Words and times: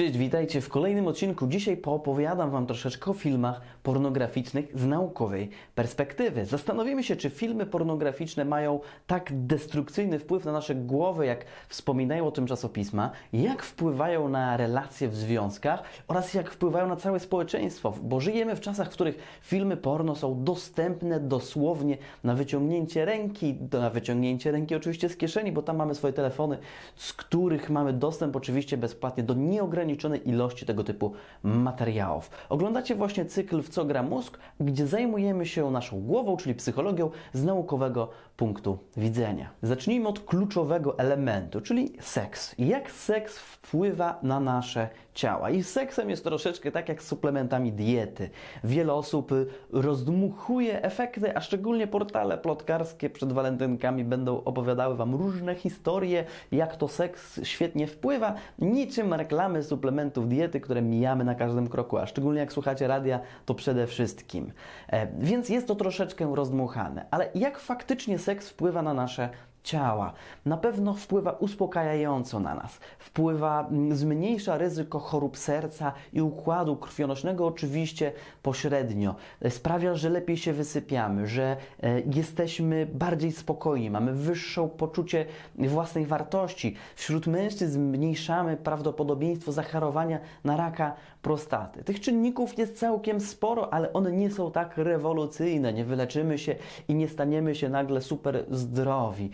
Cześć, 0.00 0.18
witajcie 0.18 0.60
w 0.60 0.68
kolejnym 0.68 1.08
odcinku. 1.08 1.46
Dzisiaj 1.46 1.76
poopowiadam 1.76 2.50
Wam 2.50 2.66
troszeczkę 2.66 3.10
o 3.10 3.14
filmach 3.14 3.60
pornograficznych 3.82 4.72
z 4.74 4.86
naukowej 4.86 5.50
perspektywy. 5.74 6.44
Zastanowimy 6.44 7.02
się, 7.02 7.16
czy 7.16 7.30
filmy 7.30 7.66
pornograficzne 7.66 8.44
mają 8.44 8.80
tak 9.06 9.30
destrukcyjny 9.32 10.18
wpływ 10.18 10.44
na 10.44 10.52
nasze 10.52 10.74
głowy, 10.74 11.26
jak 11.26 11.44
wspominają 11.68 12.26
o 12.26 12.30
tym 12.30 12.46
czasopisma, 12.46 13.10
jak 13.32 13.62
wpływają 13.62 14.28
na 14.28 14.56
relacje 14.56 15.08
w 15.08 15.16
związkach 15.16 15.82
oraz 16.08 16.34
jak 16.34 16.50
wpływają 16.50 16.88
na 16.88 16.96
całe 16.96 17.20
społeczeństwo, 17.20 17.94
bo 18.02 18.20
żyjemy 18.20 18.56
w 18.56 18.60
czasach, 18.60 18.88
w 18.88 18.92
których 18.92 19.18
filmy 19.42 19.76
porno 19.76 20.14
są 20.14 20.44
dostępne 20.44 21.20
dosłownie 21.20 21.98
na 22.24 22.34
wyciągnięcie 22.34 23.04
ręki, 23.04 23.58
na 23.72 23.90
wyciągnięcie 23.90 24.52
ręki 24.52 24.74
oczywiście 24.74 25.08
z 25.08 25.16
kieszeni, 25.16 25.52
bo 25.52 25.62
tam 25.62 25.76
mamy 25.76 25.94
swoje 25.94 26.12
telefony, 26.12 26.58
z 26.96 27.12
których 27.12 27.70
mamy 27.70 27.92
dostęp 27.92 28.36
oczywiście 28.36 28.76
bezpłatnie 28.76 29.22
do 29.22 29.34
nieograniczonych 29.34 29.89
nieograniczonej 29.90 30.28
ilości 30.28 30.66
tego 30.66 30.84
typu 30.84 31.12
materiałów. 31.42 32.30
Oglądacie 32.48 32.94
właśnie 32.94 33.24
cykl 33.24 33.62
W 33.62 33.68
co 33.68 33.84
gra 33.84 34.02
mózg, 34.02 34.38
gdzie 34.60 34.86
zajmujemy 34.86 35.46
się 35.46 35.70
naszą 35.70 36.00
głową, 36.00 36.36
czyli 36.36 36.54
psychologią 36.54 37.10
z 37.32 37.44
naukowego 37.44 38.08
punktu 38.40 38.78
widzenia. 38.96 39.50
Zacznijmy 39.62 40.08
od 40.08 40.20
kluczowego 40.20 40.98
elementu, 40.98 41.60
czyli 41.60 41.92
seks. 42.00 42.54
Jak 42.58 42.90
seks 42.90 43.38
wpływa 43.38 44.18
na 44.22 44.40
nasze 44.40 44.88
ciała? 45.14 45.50
I 45.50 45.62
seksem 45.62 46.10
jest 46.10 46.24
troszeczkę 46.24 46.72
tak 46.72 46.88
jak 46.88 47.02
z 47.02 47.06
suplementami 47.06 47.72
diety. 47.72 48.30
Wiele 48.64 48.92
osób 48.92 49.30
rozdmuchuje 49.72 50.82
efekty, 50.82 51.36
a 51.36 51.40
szczególnie 51.40 51.86
portale 51.86 52.38
plotkarskie 52.38 53.10
przed 53.10 53.32
walentynkami 53.32 54.04
będą 54.04 54.44
opowiadały 54.44 54.96
Wam 54.96 55.14
różne 55.14 55.54
historie, 55.54 56.24
jak 56.52 56.76
to 56.76 56.88
seks 56.88 57.40
świetnie 57.42 57.86
wpływa, 57.86 58.34
niczym 58.58 59.14
reklamy 59.14 59.62
suplementów 59.62 60.28
diety, 60.28 60.60
które 60.60 60.82
mijamy 60.82 61.24
na 61.24 61.34
każdym 61.34 61.68
kroku, 61.68 61.98
a 61.98 62.06
szczególnie 62.06 62.40
jak 62.40 62.52
słuchacie 62.52 62.88
radia, 62.88 63.20
to 63.46 63.54
przede 63.54 63.86
wszystkim. 63.86 64.52
E, 64.88 65.06
więc 65.18 65.48
jest 65.48 65.66
to 65.66 65.74
troszeczkę 65.74 66.34
rozdmuchane. 66.34 67.06
Ale 67.10 67.28
jak 67.34 67.58
faktycznie 67.58 68.18
seks 68.18 68.29
wpływa 68.38 68.82
na 68.82 68.94
nasze 68.94 69.30
ciała. 69.62 70.12
Na 70.46 70.56
pewno 70.56 70.94
wpływa 70.94 71.32
uspokajająco 71.32 72.40
na 72.40 72.54
nas. 72.54 72.80
Wpływa, 72.98 73.68
mm, 73.70 73.96
zmniejsza 73.96 74.58
ryzyko 74.58 74.98
chorób 74.98 75.38
serca 75.38 75.92
i 76.12 76.22
układu 76.22 76.76
krwionośnego 76.76 77.46
oczywiście 77.46 78.12
pośrednio. 78.42 79.14
Sprawia, 79.48 79.94
że 79.94 80.10
lepiej 80.10 80.36
się 80.36 80.52
wysypiamy, 80.52 81.26
że 81.26 81.56
e, 81.82 82.00
jesteśmy 82.00 82.86
bardziej 82.94 83.32
spokojni, 83.32 83.90
mamy 83.90 84.12
wyższe 84.12 84.68
poczucie 84.68 85.26
własnej 85.54 86.06
wartości. 86.06 86.76
Wśród 86.94 87.26
mężczyzn 87.26 87.72
zmniejszamy 87.72 88.56
prawdopodobieństwo 88.56 89.52
zachorowania 89.52 90.18
na 90.44 90.56
raka 90.56 90.94
prostaty. 91.22 91.84
Tych 91.84 92.00
czynników 92.00 92.58
jest 92.58 92.78
całkiem 92.78 93.20
sporo, 93.20 93.72
ale 93.72 93.92
one 93.92 94.12
nie 94.12 94.30
są 94.30 94.50
tak 94.52 94.76
rewolucyjne. 94.76 95.72
Nie 95.72 95.84
wyleczymy 95.84 96.38
się 96.38 96.56
i 96.88 96.94
nie 96.94 97.08
staniemy 97.08 97.54
się 97.54 97.68
nagle 97.68 98.00
super 98.00 98.44
zdrowi 98.50 99.30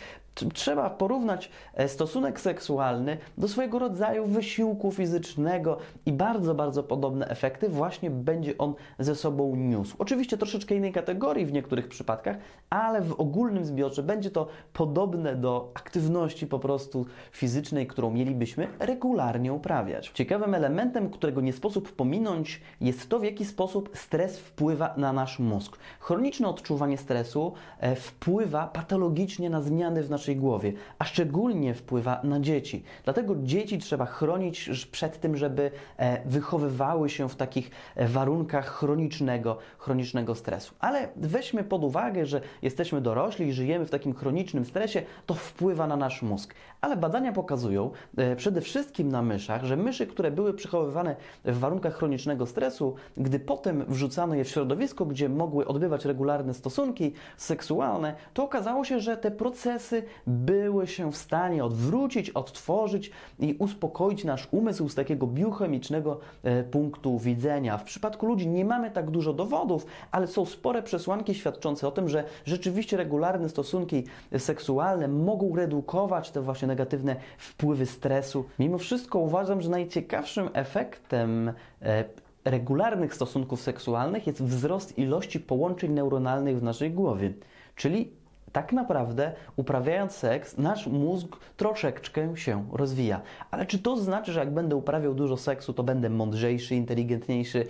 trzeba 0.54 0.90
porównać 0.90 1.50
e, 1.74 1.88
stosunek 1.88 2.40
seksualny 2.40 3.18
do 3.38 3.48
swojego 3.48 3.78
rodzaju 3.78 4.26
wysiłku 4.26 4.92
fizycznego 4.92 5.78
i 6.06 6.12
bardzo, 6.12 6.54
bardzo 6.54 6.82
podobne 6.82 7.28
efekty 7.28 7.68
właśnie 7.68 8.10
będzie 8.10 8.58
on 8.58 8.74
ze 8.98 9.14
sobą 9.14 9.56
niósł. 9.56 9.96
Oczywiście 9.98 10.38
troszeczkę 10.38 10.74
innej 10.74 10.92
kategorii 10.92 11.46
w 11.46 11.52
niektórych 11.52 11.88
przypadkach, 11.88 12.36
ale 12.70 13.02
w 13.02 13.20
ogólnym 13.20 13.64
zbiorze 13.64 14.02
będzie 14.02 14.30
to 14.30 14.48
podobne 14.72 15.36
do 15.36 15.70
aktywności 15.74 16.46
po 16.46 16.58
prostu 16.58 17.06
fizycznej, 17.30 17.86
którą 17.86 18.10
mielibyśmy 18.10 18.68
regularnie 18.78 19.52
uprawiać. 19.52 20.10
Ciekawym 20.14 20.54
elementem, 20.54 21.10
którego 21.10 21.40
nie 21.40 21.52
sposób 21.52 21.92
pominąć, 21.92 22.60
jest 22.80 23.08
to, 23.08 23.18
w 23.18 23.24
jaki 23.24 23.44
sposób 23.44 23.90
stres 23.94 24.38
wpływa 24.38 24.94
na 24.96 25.12
nasz 25.12 25.38
mózg. 25.38 25.78
Chroniczne 26.00 26.48
odczuwanie 26.48 26.98
stresu 26.98 27.52
e, 27.80 27.96
wpływa 27.96 28.66
patologicznie 28.66 29.50
na 29.50 29.62
zmiany 29.62 30.02
w 30.02 30.10
naszym 30.10 30.25
naszej 30.26 30.36
głowie, 30.36 30.72
a 30.98 31.04
szczególnie 31.04 31.74
wpływa 31.74 32.20
na 32.24 32.40
dzieci. 32.40 32.82
Dlatego 33.04 33.36
dzieci 33.42 33.78
trzeba 33.78 34.06
chronić 34.06 34.70
przed 34.92 35.20
tym, 35.20 35.36
żeby 35.36 35.70
e, 35.96 36.28
wychowywały 36.28 37.10
się 37.10 37.28
w 37.28 37.36
takich 37.36 37.70
e, 37.96 38.08
warunkach 38.08 38.66
chronicznego, 38.66 39.58
chronicznego 39.78 40.34
stresu. 40.34 40.74
Ale 40.80 41.08
weźmy 41.16 41.64
pod 41.64 41.84
uwagę, 41.84 42.26
że 42.26 42.40
jesteśmy 42.62 43.00
dorośli 43.00 43.46
i 43.46 43.52
żyjemy 43.52 43.86
w 43.86 43.90
takim 43.90 44.14
chronicznym 44.14 44.64
stresie, 44.64 45.02
to 45.26 45.34
wpływa 45.34 45.86
na 45.86 45.96
nasz 45.96 46.22
mózg. 46.22 46.54
Ale 46.80 46.96
badania 46.96 47.32
pokazują 47.32 47.90
e, 48.16 48.36
przede 48.36 48.60
wszystkim 48.60 49.08
na 49.08 49.22
myszach, 49.22 49.64
że 49.64 49.76
myszy, 49.76 50.06
które 50.06 50.30
były 50.30 50.54
przechowywane 50.54 51.16
w 51.44 51.58
warunkach 51.58 51.94
chronicznego 51.94 52.46
stresu, 52.46 52.94
gdy 53.16 53.38
potem 53.40 53.84
wrzucano 53.88 54.34
je 54.34 54.44
w 54.44 54.48
środowisko, 54.48 55.06
gdzie 55.06 55.28
mogły 55.28 55.66
odbywać 55.66 56.04
regularne 56.04 56.54
stosunki 56.54 57.12
seksualne, 57.36 58.14
to 58.34 58.44
okazało 58.44 58.84
się, 58.84 59.00
że 59.00 59.16
te 59.16 59.30
procesy 59.30 60.02
były 60.26 60.86
się 60.86 61.12
w 61.12 61.16
stanie 61.16 61.64
odwrócić, 61.64 62.30
odtworzyć 62.30 63.10
i 63.38 63.56
uspokoić 63.58 64.24
nasz 64.24 64.48
umysł 64.50 64.88
z 64.88 64.94
takiego 64.94 65.26
biochemicznego 65.26 66.20
e, 66.42 66.64
punktu 66.64 67.18
widzenia. 67.18 67.78
W 67.78 67.84
przypadku 67.84 68.26
ludzi 68.26 68.48
nie 68.48 68.64
mamy 68.64 68.90
tak 68.90 69.10
dużo 69.10 69.32
dowodów, 69.32 69.86
ale 70.10 70.26
są 70.26 70.44
spore 70.44 70.82
przesłanki 70.82 71.34
świadczące 71.34 71.88
o 71.88 71.90
tym, 71.90 72.08
że 72.08 72.24
rzeczywiście 72.44 72.96
regularne 72.96 73.48
stosunki 73.48 74.04
seksualne 74.38 75.08
mogą 75.08 75.56
redukować 75.56 76.30
te 76.30 76.40
właśnie 76.40 76.68
negatywne 76.68 77.16
wpływy 77.38 77.86
stresu. 77.86 78.44
Mimo 78.58 78.78
wszystko 78.78 79.18
uważam, 79.18 79.60
że 79.60 79.70
najciekawszym 79.70 80.48
efektem 80.52 81.52
e, 81.82 82.04
regularnych 82.44 83.14
stosunków 83.14 83.60
seksualnych 83.60 84.26
jest 84.26 84.42
wzrost 84.42 84.98
ilości 84.98 85.40
połączeń 85.40 85.92
neuronalnych 85.92 86.58
w 86.58 86.62
naszej 86.62 86.90
głowie. 86.90 87.32
Czyli 87.76 88.10
tak 88.56 88.72
naprawdę 88.72 89.32
uprawiając 89.56 90.12
seks, 90.12 90.58
nasz 90.58 90.86
mózg 90.86 91.36
troszeczkę 91.56 92.36
się 92.36 92.68
rozwija. 92.72 93.20
Ale 93.50 93.66
czy 93.66 93.78
to 93.78 93.96
znaczy, 93.96 94.32
że 94.32 94.40
jak 94.40 94.54
będę 94.54 94.76
uprawiał 94.76 95.14
dużo 95.14 95.36
seksu, 95.36 95.72
to 95.72 95.82
będę 95.82 96.10
mądrzejszy, 96.10 96.74
inteligentniejszy 96.74 97.66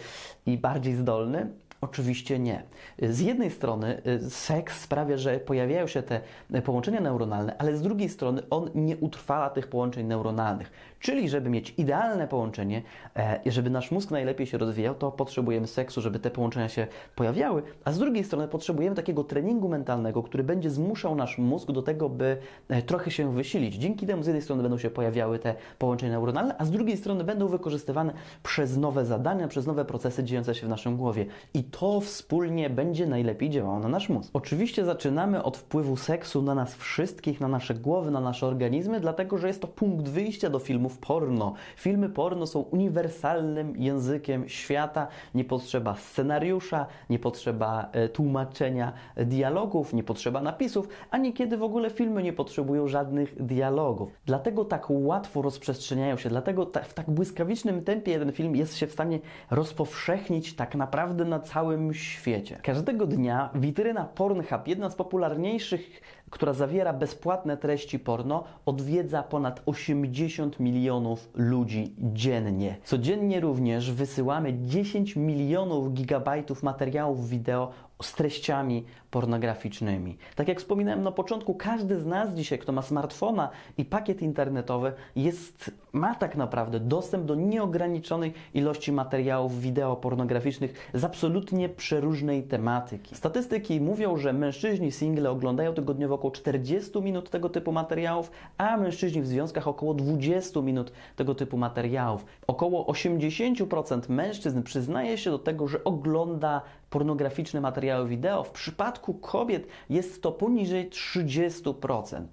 i 0.46 0.58
bardziej 0.58 0.94
zdolny? 0.94 1.46
Oczywiście 1.80 2.38
nie. 2.38 2.62
Z 3.02 3.20
jednej 3.20 3.50
strony 3.50 4.02
y, 4.06 4.30
seks 4.30 4.80
sprawia, 4.80 5.16
że 5.16 5.38
pojawiają 5.38 5.86
się 5.86 6.02
te 6.02 6.20
połączenia 6.64 7.00
neuronalne, 7.00 7.56
ale 7.58 7.76
z 7.76 7.82
drugiej 7.82 8.08
strony 8.08 8.42
on 8.50 8.70
nie 8.74 8.96
utrwala 8.96 9.50
tych 9.50 9.66
połączeń 9.66 10.06
neuronalnych. 10.06 10.70
Czyli, 11.00 11.28
żeby 11.28 11.50
mieć 11.50 11.74
idealne 11.78 12.28
połączenie, 12.28 12.82
e, 13.16 13.40
żeby 13.46 13.70
nasz 13.70 13.90
mózg 13.90 14.10
najlepiej 14.10 14.46
się 14.46 14.58
rozwijał, 14.58 14.94
to 14.94 15.12
potrzebujemy 15.12 15.66
seksu, 15.66 16.00
żeby 16.00 16.18
te 16.18 16.30
połączenia 16.30 16.68
się 16.68 16.86
pojawiały, 17.16 17.62
a 17.84 17.92
z 17.92 17.98
drugiej 17.98 18.24
strony 18.24 18.48
potrzebujemy 18.48 18.96
takiego 18.96 19.24
treningu 19.24 19.68
mentalnego, 19.68 20.22
który 20.22 20.44
będzie 20.44 20.70
zmuszał 20.70 21.14
nasz 21.14 21.38
mózg 21.38 21.72
do 21.72 21.82
tego, 21.82 22.08
by 22.08 22.36
e, 22.68 22.82
trochę 22.82 23.10
się 23.10 23.34
wysilić. 23.34 23.74
Dzięki 23.74 24.06
temu 24.06 24.22
z 24.22 24.26
jednej 24.26 24.42
strony 24.42 24.62
będą 24.62 24.78
się 24.78 24.90
pojawiały 24.90 25.38
te 25.38 25.54
połączenia 25.78 26.12
neuronalne, 26.12 26.54
a 26.58 26.64
z 26.64 26.70
drugiej 26.70 26.96
strony 26.96 27.24
będą 27.24 27.48
wykorzystywane 27.48 28.12
przez 28.42 28.76
nowe 28.76 29.04
zadania, 29.04 29.48
przez 29.48 29.66
nowe 29.66 29.84
procesy 29.84 30.24
dziejące 30.24 30.54
się 30.54 30.66
w 30.66 30.70
naszym 30.70 30.96
głowie. 30.96 31.26
I 31.54 31.65
to 31.70 32.00
wspólnie 32.00 32.70
będzie 32.70 33.06
najlepiej 33.06 33.50
działało 33.50 33.78
na 33.78 33.88
nasz 33.88 34.08
mózg. 34.08 34.30
Oczywiście 34.32 34.84
zaczynamy 34.84 35.42
od 35.42 35.56
wpływu 35.56 35.96
seksu 35.96 36.42
na 36.42 36.54
nas 36.54 36.74
wszystkich, 36.74 37.40
na 37.40 37.48
nasze 37.48 37.74
głowy, 37.74 38.10
na 38.10 38.20
nasze 38.20 38.46
organizmy, 38.46 39.00
dlatego 39.00 39.38
że 39.38 39.48
jest 39.48 39.62
to 39.62 39.68
punkt 39.68 40.08
wyjścia 40.08 40.50
do 40.50 40.58
filmów 40.58 40.98
porno. 40.98 41.54
Filmy 41.76 42.08
porno 42.08 42.46
są 42.46 42.60
uniwersalnym 42.60 43.76
językiem 43.76 44.48
świata. 44.48 45.08
Nie 45.34 45.44
potrzeba 45.44 45.94
scenariusza, 45.94 46.86
nie 47.10 47.18
potrzeba 47.18 47.88
e, 47.92 48.08
tłumaczenia 48.08 48.92
dialogów, 49.16 49.92
nie 49.92 50.02
potrzeba 50.02 50.40
napisów, 50.40 50.88
a 51.10 51.18
niekiedy 51.18 51.56
w 51.56 51.62
ogóle 51.62 51.90
filmy 51.90 52.22
nie 52.22 52.32
potrzebują 52.32 52.88
żadnych 52.88 53.46
dialogów. 53.46 54.20
Dlatego 54.26 54.64
tak 54.64 54.86
łatwo 54.88 55.42
rozprzestrzeniają 55.42 56.16
się, 56.16 56.28
dlatego 56.28 56.70
w 56.84 56.94
tak 56.94 57.10
błyskawicznym 57.10 57.84
tempie 57.84 58.12
jeden 58.12 58.32
film 58.32 58.56
jest 58.56 58.76
się 58.76 58.86
w 58.86 58.92
stanie 58.92 59.18
rozpowszechnić 59.50 60.56
tak 60.56 60.74
naprawdę 60.74 61.24
na 61.24 61.38
całym 61.56 61.94
świecie. 61.94 62.58
Każdego 62.62 63.06
dnia 63.06 63.50
witryna 63.54 64.04
Pornhub, 64.04 64.68
jedna 64.68 64.90
z 64.90 64.94
popularniejszych, 64.94 66.00
która 66.30 66.52
zawiera 66.52 66.92
bezpłatne 66.92 67.56
treści 67.56 67.98
porno, 67.98 68.44
odwiedza 68.66 69.22
ponad 69.22 69.62
80 69.66 70.60
milionów 70.60 71.28
ludzi 71.34 71.94
dziennie. 71.98 72.76
Codziennie 72.84 73.40
również 73.40 73.92
wysyłamy 73.92 74.54
10 74.58 75.16
milionów 75.16 75.92
gigabajtów 75.92 76.62
materiałów 76.62 77.28
wideo 77.28 77.72
z 78.02 78.14
treściami 78.14 78.84
pornograficznymi. 79.16 80.16
Tak 80.34 80.48
jak 80.48 80.58
wspominałem 80.58 81.02
na 81.02 81.12
początku, 81.12 81.54
każdy 81.54 82.00
z 82.00 82.06
nas 82.06 82.34
dzisiaj, 82.34 82.58
kto 82.58 82.72
ma 82.72 82.82
smartfona 82.82 83.50
i 83.78 83.84
pakiet 83.84 84.22
internetowy, 84.22 84.92
jest, 85.16 85.70
ma 85.92 86.14
tak 86.14 86.36
naprawdę 86.36 86.80
dostęp 86.80 87.24
do 87.24 87.34
nieograniczonej 87.34 88.34
ilości 88.54 88.92
materiałów 88.92 89.60
wideo 89.60 89.96
pornograficznych 89.96 90.90
z 90.94 91.04
absolutnie 91.04 91.68
przeróżnej 91.68 92.42
tematyki. 92.42 93.14
Statystyki 93.14 93.80
mówią, 93.80 94.16
że 94.16 94.32
mężczyźni 94.32 94.92
single 94.92 95.30
oglądają 95.30 95.74
tygodniowo 95.74 96.14
około 96.14 96.30
40 96.30 97.02
minut 97.02 97.30
tego 97.30 97.48
typu 97.48 97.72
materiałów, 97.72 98.30
a 98.58 98.76
mężczyźni 98.76 99.22
w 99.22 99.26
związkach 99.26 99.68
około 99.68 99.94
20 99.94 100.60
minut 100.60 100.92
tego 101.16 101.34
typu 101.34 101.56
materiałów. 101.56 102.24
Około 102.46 102.84
80% 102.92 104.10
mężczyzn 104.10 104.62
przyznaje 104.62 105.18
się 105.18 105.30
do 105.30 105.38
tego, 105.38 105.68
że 105.68 105.84
ogląda 105.84 106.62
pornograficzne 106.90 107.60
materiały 107.60 108.08
wideo. 108.08 108.44
W 108.44 108.50
przypadku 108.50 109.05
kobiet 109.14 109.66
jest 109.90 110.22
to 110.22 110.32
poniżej 110.32 110.90
30%. 110.90 112.24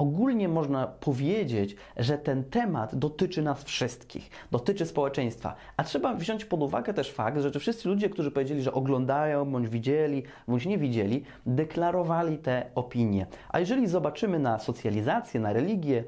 Ogólnie 0.00 0.48
można 0.48 0.86
powiedzieć, 0.86 1.76
że 1.96 2.18
ten 2.18 2.44
temat 2.44 2.94
dotyczy 2.94 3.42
nas 3.42 3.64
wszystkich, 3.64 4.30
dotyczy 4.50 4.86
społeczeństwa. 4.86 5.54
A 5.76 5.84
trzeba 5.84 6.14
wziąć 6.14 6.44
pod 6.44 6.62
uwagę 6.62 6.94
też 6.94 7.12
fakt, 7.12 7.40
że 7.40 7.60
wszyscy 7.60 7.88
ludzie, 7.88 8.10
którzy 8.10 8.30
powiedzieli, 8.30 8.62
że 8.62 8.72
oglądają, 8.72 9.50
bądź 9.50 9.68
widzieli, 9.68 10.22
bądź 10.48 10.66
nie 10.66 10.78
widzieli, 10.78 11.24
deklarowali 11.46 12.38
te 12.38 12.70
opinie. 12.74 13.26
A 13.48 13.60
jeżeli 13.60 13.86
zobaczymy 13.86 14.38
na 14.38 14.58
socjalizację, 14.58 15.40
na 15.40 15.52
religię, 15.52 16.04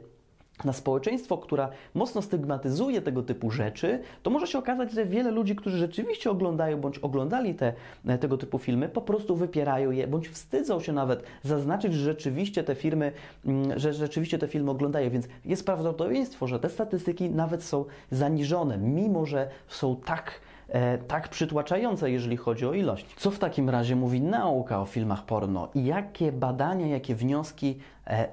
na 0.64 0.72
społeczeństwo, 0.72 1.38
która 1.38 1.68
mocno 1.94 2.22
stygmatyzuje 2.22 3.02
tego 3.02 3.22
typu 3.22 3.50
rzeczy, 3.50 4.00
to 4.22 4.30
może 4.30 4.46
się 4.46 4.58
okazać, 4.58 4.92
że 4.92 5.06
wiele 5.06 5.30
ludzi, 5.30 5.56
którzy 5.56 5.78
rzeczywiście 5.78 6.30
oglądają 6.30 6.80
bądź 6.80 6.98
oglądali 6.98 7.54
te, 7.54 7.72
e, 8.06 8.18
tego 8.18 8.38
typu 8.38 8.58
filmy, 8.58 8.88
po 8.88 9.00
prostu 9.00 9.36
wypierają 9.36 9.90
je, 9.90 10.06
bądź 10.06 10.28
wstydzą 10.28 10.80
się 10.80 10.92
nawet 10.92 11.22
zaznaczyć, 11.42 11.94
że 11.94 12.04
rzeczywiście 12.04 12.64
te 12.64 12.74
firmy, 12.74 13.12
mm, 13.46 13.78
że 13.78 13.92
rzeczywiście 13.92 14.38
te 14.38 14.48
filmy 14.48 14.70
oglądają, 14.70 15.10
więc 15.10 15.28
jest 15.44 15.66
prawdopodobieństwo, 15.66 16.46
że 16.46 16.60
te 16.60 16.68
statystyki 16.68 17.30
nawet 17.30 17.62
są 17.64 17.84
zaniżone, 18.10 18.78
mimo 18.78 19.26
że 19.26 19.48
są 19.68 19.96
tak 19.96 20.40
e, 20.68 20.98
tak 20.98 21.28
przytłaczające, 21.28 22.10
jeżeli 22.10 22.36
chodzi 22.36 22.66
o 22.66 22.74
ilość. 22.74 23.06
Co 23.16 23.30
w 23.30 23.38
takim 23.38 23.70
razie 23.70 23.96
mówi 23.96 24.20
nauka 24.20 24.80
o 24.80 24.84
filmach 24.84 25.24
porno 25.24 25.68
i 25.74 25.84
jakie 25.84 26.32
badania, 26.32 26.86
jakie 26.86 27.14
wnioski 27.14 27.78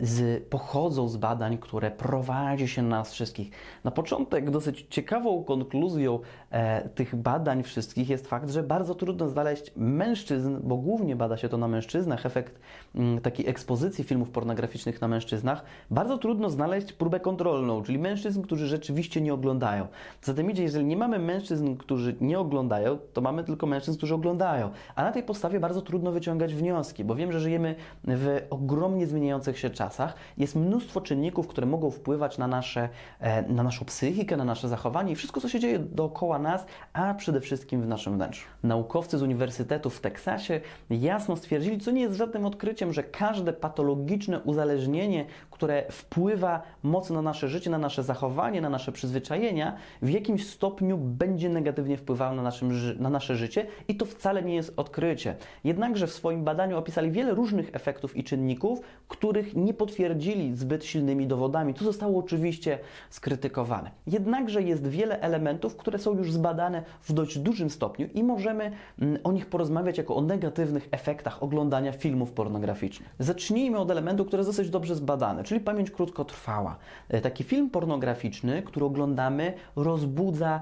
z, 0.01 0.44
pochodzą 0.44 1.10
z 1.10 1.18
badań, 1.18 1.57
które 1.57 1.92
prowadzi 1.92 2.68
się 2.68 2.81
nas 2.81 3.12
wszystkich. 3.12 3.51
Na 3.83 3.92
początek 3.92 4.50
dosyć 4.50 4.86
ciekawą 4.89 5.44
konkluzją 5.44 6.19
e, 6.51 6.89
tych 6.89 7.16
badań 7.16 7.63
wszystkich 7.63 8.10
jest 8.10 8.27
fakt, 8.27 8.50
że 8.50 8.63
bardzo 8.63 8.95
trudno 8.95 9.30
znaleźć 9.30 9.71
mężczyzn, 9.75 10.57
bo 10.63 10.77
głównie 10.77 11.16
bada 11.16 11.38
się 11.38 11.50
to 11.50 11.57
na 11.57 11.68
mężczyznach, 11.68 12.25
efekt 12.25 12.60
m, 12.95 13.01
mm, 13.01 13.21
takiej 13.21 13.48
ekspozycji 13.48 14.04
filmów 14.04 14.30
pornograficznych 14.30 15.01
na 15.01 15.07
mężczyznach, 15.07 15.63
bardzo 15.92 16.18
trudno 16.18 16.50
znaleźć 16.50 16.94
próbę 16.94 17.19
kontrolną, 17.19 17.83
czyli 17.83 18.00
mężczyzn, 18.00 18.42
którzy 18.42 18.68
rzeczywiście 18.68 19.21
nie 19.21 19.33
oglądają. 19.33 19.88
Zatem 20.21 20.51
idzie, 20.51 20.63
jeżeli 20.63 20.86
nie 20.86 20.98
mamy 20.98 21.19
mężczyzn, 21.19 21.75
którzy 21.75 22.16
nie 22.21 22.39
oglądają, 22.39 22.98
to 23.13 23.21
mamy 23.21 23.44
tylko 23.44 23.68
mężczyzn, 23.68 23.98
którzy 23.98 24.16
oglądają. 24.16 24.69
A 24.95 25.04
na 25.04 25.12
tej 25.12 25.24
podstawie 25.24 25.60
bardzo 25.60 25.81
trudno 25.81 26.12
wyciągać 26.12 26.56
wnioski, 26.56 27.04
bo 27.04 27.16
wiem, 27.16 27.31
że 27.31 27.39
żyjemy 27.39 27.75
w 28.04 28.42
ogromnie 28.50 29.07
zmieniających 29.07 29.58
się 29.59 29.69
czasach 29.69 30.13
jest 30.38 30.56
mnóstwo 30.56 31.01
czynników, 31.01 31.47
które 31.47 31.67
mogą 31.67 31.91
wpływać 31.91 32.38
na, 32.38 32.47
nasze, 32.47 32.89
e, 33.19 33.41
na 33.41 33.63
naszą 33.63 33.85
psychikę, 33.85 34.38
na 34.38 34.45
nasze 34.45 34.69
zachowanie 34.69 35.11
i 35.11 35.15
wszystko, 35.15 35.41
co 35.41 35.50
się 35.50 35.59
dzieje 35.59 35.79
dookoła 35.79 36.39
nas, 36.39 36.65
a 36.94 37.13
przede 37.13 37.41
wszystkim 37.41 37.81
w 37.81 37.88
naszym 37.88 38.15
wnętrzu. 38.15 38.47
Naukowcy 38.63 39.17
z 39.17 39.21
Uniwersytetu 39.21 39.89
w 39.89 40.01
Teksasie 40.01 40.61
jasno 40.89 41.35
stwierdzili, 41.35 41.79
co 41.79 41.91
nie 41.91 42.01
jest 42.01 42.15
żadnym 42.15 42.45
odkryciem, 42.45 42.94
że 42.94 43.03
każde 43.03 43.53
patologiczne 43.53 44.39
uzależnienie, 44.39 45.25
które 45.59 45.83
wpływa 45.91 46.61
mocno 46.83 47.15
na 47.15 47.21
nasze 47.21 47.50
życie, 47.50 47.69
na 47.69 47.77
nasze 47.77 48.03
zachowanie, 48.03 48.61
na 48.61 48.69
nasze 48.69 48.91
przyzwyczajenia, 48.91 49.75
w 50.01 50.09
jakimś 50.09 50.47
stopniu 50.47 50.97
będzie 50.97 51.50
negatywnie 51.50 51.97
wpływało 51.97 52.35
na, 52.35 52.41
naszym, 52.41 52.71
na 53.00 53.09
nasze 53.09 53.35
życie 53.35 53.65
i 53.88 53.95
to 53.95 54.06
wcale 54.06 54.44
nie 54.44 54.56
jest 54.56 54.73
odkrycie. 54.77 55.35
Jednakże 55.63 56.07
w 56.07 56.13
swoim 56.13 56.44
badaniu 56.44 56.77
opisali 56.77 57.11
wiele 57.11 57.33
różnych 57.33 57.75
efektów 57.75 58.17
i 58.17 58.23
czynników, 58.23 58.81
których 59.07 59.56
nie 59.56 59.73
potwierdzili 59.73 60.56
zbyt 60.56 60.85
silnymi 60.85 61.27
dowodami. 61.27 61.73
To 61.73 61.85
zostało 61.85 62.19
oczywiście 62.19 62.79
skrytykowane. 63.09 63.91
Jednakże 64.07 64.61
jest 64.61 64.88
wiele 64.88 65.21
elementów, 65.21 65.75
które 65.75 66.00
są 66.00 66.17
już 66.17 66.31
zbadane 66.31 66.83
w 67.01 67.13
dość 67.13 67.39
dużym 67.39 67.69
stopniu 67.69 68.07
i 68.13 68.23
możemy 68.23 68.71
mm, 69.01 69.19
o 69.23 69.31
nich 69.31 69.45
porozmawiać 69.45 69.97
jako 69.97 70.15
o 70.15 70.21
negatywnych 70.21 70.88
efektach 70.91 71.44
oglądania 71.44 71.91
filmów 71.91 72.31
pornograficznych. 72.31 73.09
Zacznijmy 73.19 73.77
od 73.77 73.91
elementu, 73.91 74.25
który 74.25 74.39
jest 74.39 74.50
dosyć 74.50 74.69
dobrze 74.69 74.95
zbadany, 74.95 75.44
czyli 75.49 75.61
pamięć 75.61 75.91
krótkotrwała. 75.91 76.77
E, 77.09 77.21
taki 77.21 77.43
film 77.43 77.69
pornograficzny, 77.69 78.61
który 78.61 78.85
oglądamy, 78.85 79.53
rozbudza 79.75 80.61